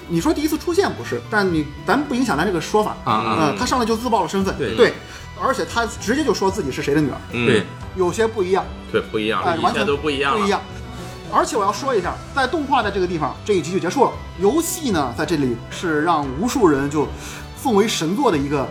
[0.08, 2.96] 你说第一次出现不是，但你咱不影响咱这个说法。
[3.04, 3.38] 啊啊。
[3.40, 4.94] 呃他上来就自曝了身份，对。
[5.44, 7.64] 而且他直接就说自己是谁的女儿，嗯对，
[7.96, 10.38] 有些不一样，对，不一样，哎，完全都不一样。
[10.38, 10.62] 不一样。
[11.34, 14.12] 而且我要说一下，在动画的这个地方，这一集就结束了。
[14.40, 17.08] 游戏呢，在这里是让无数人就
[17.58, 18.70] 奉为神作的一个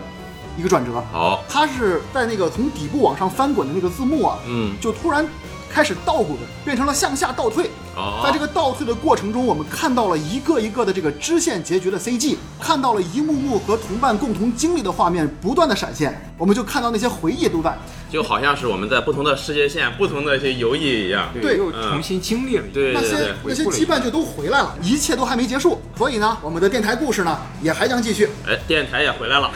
[0.57, 1.03] 一个转折。
[1.11, 5.25] 好，它是在那个从底部往上翻滚的那个字幕啊，嗯，就突然
[5.71, 7.69] 开始倒滚，变成了向下倒退。
[7.95, 17.77] 哦，在这个倒退的过程中，我们看到了一个一个的这个支线结局的 CG，看到了一幕幕和同伴共同经历的画面不断的闪现，我们就看到那些回忆都在。
[18.09, 21.29] 就好像是我们在不同的世界线、不同的一些游艺一样。
[21.41, 25.81] 对又重新经历了一那些对对对，那些羁绊就都回来了，一切都还没结束。
[25.97, 28.29] 所以呢，我们的电台故事呢也还将继续。
[28.47, 29.51] 哎，电台也回来了，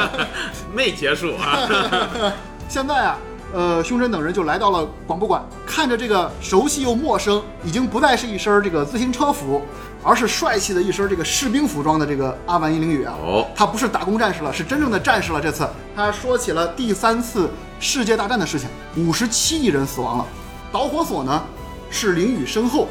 [0.74, 2.32] 没结束啊。
[2.68, 3.18] 现在啊，
[3.52, 9.60] 呃，胸针等人就来到了广播馆，看着这个熟悉又陌生，已经不再是一身这个自行车服，
[10.02, 13.14] 而是帅气的一身这个士兵服装的这个阿凡伊灵雨啊。
[13.22, 15.40] 哦，他不是打工战士了，是真正的战士了。
[15.40, 20.26] 这次他说起了第三次世界大战的事情，五十七亿人死亡了。
[20.72, 21.42] 导火索呢
[21.90, 22.88] 是灵雨身后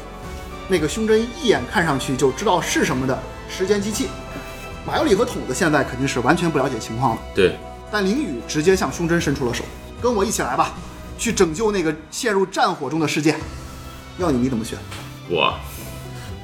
[0.68, 4.08] 那个胸针一眼看上去就知道是什么的时间机器。
[4.86, 7.22] 马尤里和筒子现在肯定是完全不了解情况了。
[7.34, 7.56] 对，
[7.90, 9.64] 但林雨直接向胸针伸出了手，
[10.02, 10.72] 跟我一起来吧，
[11.16, 13.36] 去拯救那个陷入战火中的世界。
[14.18, 14.76] 要你，你怎么选？
[15.30, 15.54] 我，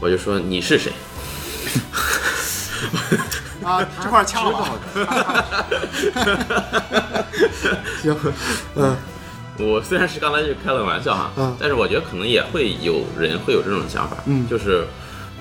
[0.01, 0.93] 我就说你是谁？
[3.65, 4.71] 啊，这块儿掐了吧。
[8.01, 8.17] 行，
[8.77, 8.97] 嗯，
[9.59, 14.87] 我虽然是刚才就开了玩笑哈，嗯但是我觉得可能也会有人会有这种想法，嗯就是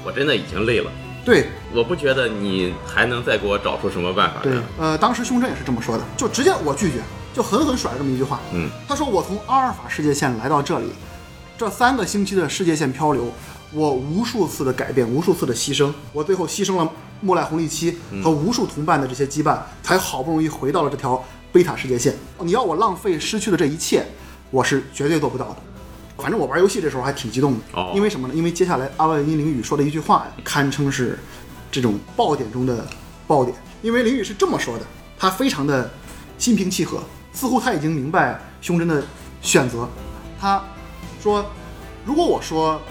[0.04, 0.92] 我真的已经累了，
[1.24, 6.98] 对我不觉得你还能再给我找出什么办法对来。，呃，当时胸针也是这么说的，就直接我拒绝，
[7.38, 8.40] 就狠狠甩了这么一句话。
[8.52, 10.88] 嗯，他说我从阿尔法世界线来到这里，
[11.56, 13.32] 这三个星期的世界线漂流，
[13.72, 22.16] 我无数次的改变，无数次的牺牲，我最后牺牲了莫赖红利期和无数同伴的这些羁绊，才好不容易回到了这条贝塔世界线。
[22.40, 24.04] 你要我浪费失去的这一切，
[24.50, 25.58] 我是绝对做不到的。
[26.18, 28.34] 反正我玩游戏这时候还挺激动的，哦因为什么呢？
[28.34, 31.20] 因为接下来阿万因林语说的一句话呀，堪称是
[31.72, 32.84] 这种爆点中的
[33.28, 33.56] 爆点。
[33.84, 34.84] 因为林语是这么说的，
[35.20, 35.88] 他非常的
[36.40, 37.04] 心平气和，
[37.38, 39.04] 似乎他已经明白胸针的
[39.44, 39.88] 选择。
[40.42, 40.60] 他
[41.22, 41.46] 说
[42.04, 42.82] ：“如果我说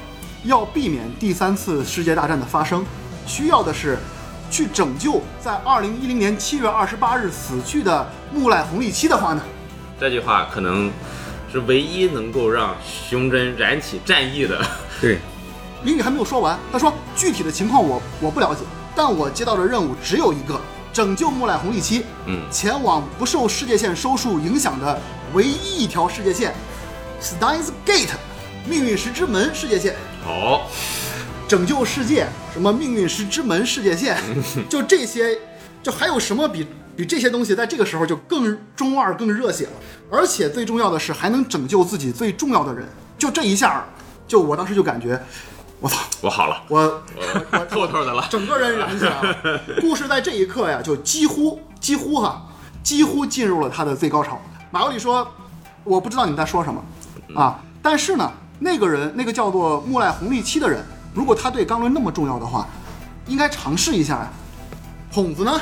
[0.44, 2.86] 要避免第三次世界大战的发生，
[3.26, 3.98] 需要的是
[4.48, 9.42] 去拯救在二零一零年七月二十八日死去的木赖红利七的话呢？
[9.98, 10.92] 这句话可能
[11.50, 14.64] 是唯一能够让胸针燃起战意的。
[15.00, 15.18] 对，
[15.82, 18.60] 林宇还没有说完，他说具体的情况我我不了解，
[18.94, 20.60] 但我接到的任务只有一个：
[20.96, 24.98] 拯救木乃红利期，嗯前往不受世界线收束影响的
[25.34, 26.54] 唯一一条世界线
[27.20, 28.14] ——Steins Gate，
[28.66, 29.94] 命运石之门世界线。
[30.24, 30.62] 好，
[31.46, 34.16] 拯救世界，什么命运石之门世界线，
[34.70, 35.38] 就这些，
[35.82, 36.66] 就还有什么比
[36.96, 39.72] 比这些东西在这个时候就更中二、更热血了？
[40.10, 42.88] 而且最重要的是，还能拯救自己最重要的人。
[43.18, 43.84] 就这一下，
[44.26, 45.22] 就我当时就感觉，
[45.86, 47.02] 我操，我好了，我
[47.52, 48.26] 我透透的了。
[48.28, 49.60] 整个人燃起来了。
[49.80, 52.44] 故事在这一刻呀，就几乎几乎哈，
[52.82, 54.36] 几乎进入了它的最高潮。
[54.72, 55.24] 马格里说
[55.84, 56.84] ：“我不知道你在说什么
[57.40, 58.28] 啊，但是呢，
[58.58, 60.84] 那个人，那个叫做木赖红利七的人，
[61.14, 62.66] 如果他对钢轮那么重要的话，
[63.28, 64.28] 应该尝试一下呀。”
[65.14, 65.60] 孔子呢，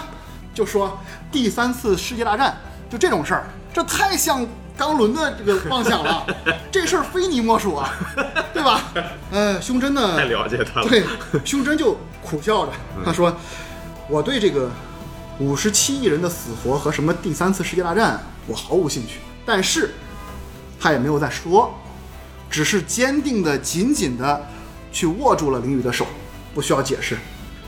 [0.55, 0.99] 就说
[1.31, 2.57] 第三次世界大战
[2.89, 3.45] 就这种事儿，
[3.75, 4.47] 这太像
[4.77, 6.27] 钢轮的这个妄想了，
[6.71, 7.95] 这事儿非你莫属啊，
[8.53, 8.93] 对吧？
[9.31, 10.17] 呃，胸针呢？
[10.17, 10.89] 太了解他了。
[10.89, 11.05] 对，
[11.45, 12.73] 胸针就苦笑着，
[13.05, 13.35] 他说
[14.09, 14.71] ：“我对这个
[15.39, 19.95] 五十七亿人的死活和什么第三次世界大战，我毫无兴趣。”但是，
[20.81, 21.73] 他也没有再说，
[22.51, 24.47] 只是坚定的、紧紧的
[24.91, 26.07] 去握住了林宇的手，
[26.55, 27.17] 不需要解释。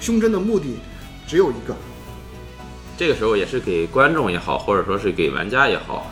[0.00, 0.78] 胸针的目的
[1.26, 1.74] 只有一个，
[2.96, 6.10] 这个时候也是给观众也好，或者说是给玩家也好，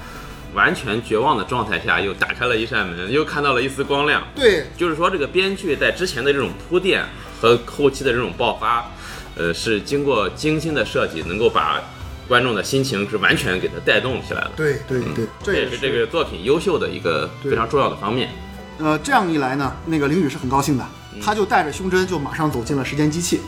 [0.55, 4.23] 完全绝望的状态下，又打开了一扇门，又看到了一丝光亮。
[4.35, 7.05] 对，就是说，这个编剧在之前的这种铺垫
[7.41, 8.91] 和后期的这种爆发，
[9.37, 11.83] 呃，是经过精心的设计，能够把
[12.27, 14.53] 观众的心情是完全给它带动起来了。
[14.57, 18.31] 对，对，对，这也是这个作品优秀的一个非常重要的方面。
[18.79, 20.87] 呃，这样一来呢，那个林宇是很高兴的，
[21.23, 23.41] 他就带着胸针就马上走进了时间机器。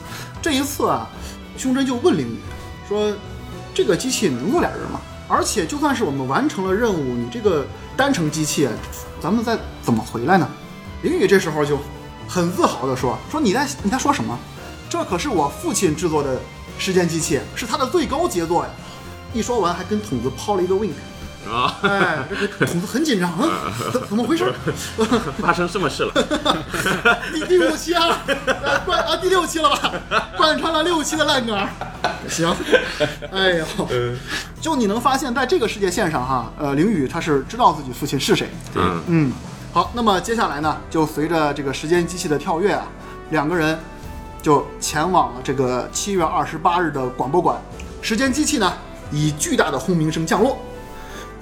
[0.42, 1.09] 这一次啊，
[1.57, 2.36] 胸针就问林宇
[2.88, 3.12] 说
[3.74, 5.00] ：“这个机器能坐俩人吗？
[5.29, 7.66] 而且就算是我们完成了任务，你这个
[7.97, 8.68] 单程机器，
[9.20, 10.49] 咱们再怎么回来呢？”
[11.03, 11.79] 林宇这时候就
[12.29, 14.39] 很自豪地说：“说你在你在说什么？
[14.89, 16.41] 这可是我父亲制作的
[16.79, 18.70] 时间机器，是他的最高杰作呀！”
[19.35, 20.93] 一说完，还跟筒子抛了一个 wink。
[21.51, 24.53] 啊，哎，这个筒子很紧张，啊，怎怎么回事？
[25.38, 26.12] 发生什么事了？
[27.32, 29.92] 第第五期啊，呃贯啊第六期了吧？
[30.36, 31.68] 贯穿了六期的烂梗儿。
[32.28, 32.53] 行，
[33.32, 33.66] 哎呦，
[34.61, 38.49] 就你能发现，在这个世界线上哈，呃，凌宇他是知道自己父亲是谁。
[38.74, 39.32] 嗯，嗯，
[39.72, 42.86] 好，那么接下来呢，就随着这个时间机器的跳跃啊，
[43.30, 43.78] 两个人
[44.42, 47.57] 就前往了这个七月二十八日的广播馆。
[48.03, 48.72] 时间机器呢，
[49.12, 50.59] 以巨大的轰鸣声降落。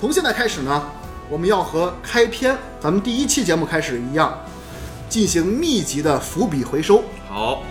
[0.05, 0.85] 从现在开始呢，
[1.31, 4.39] 我们要和开篇咱们第一期节目开始一样，
[5.09, 7.03] 进行密集的伏笔回收。
[7.27, 7.63] 好，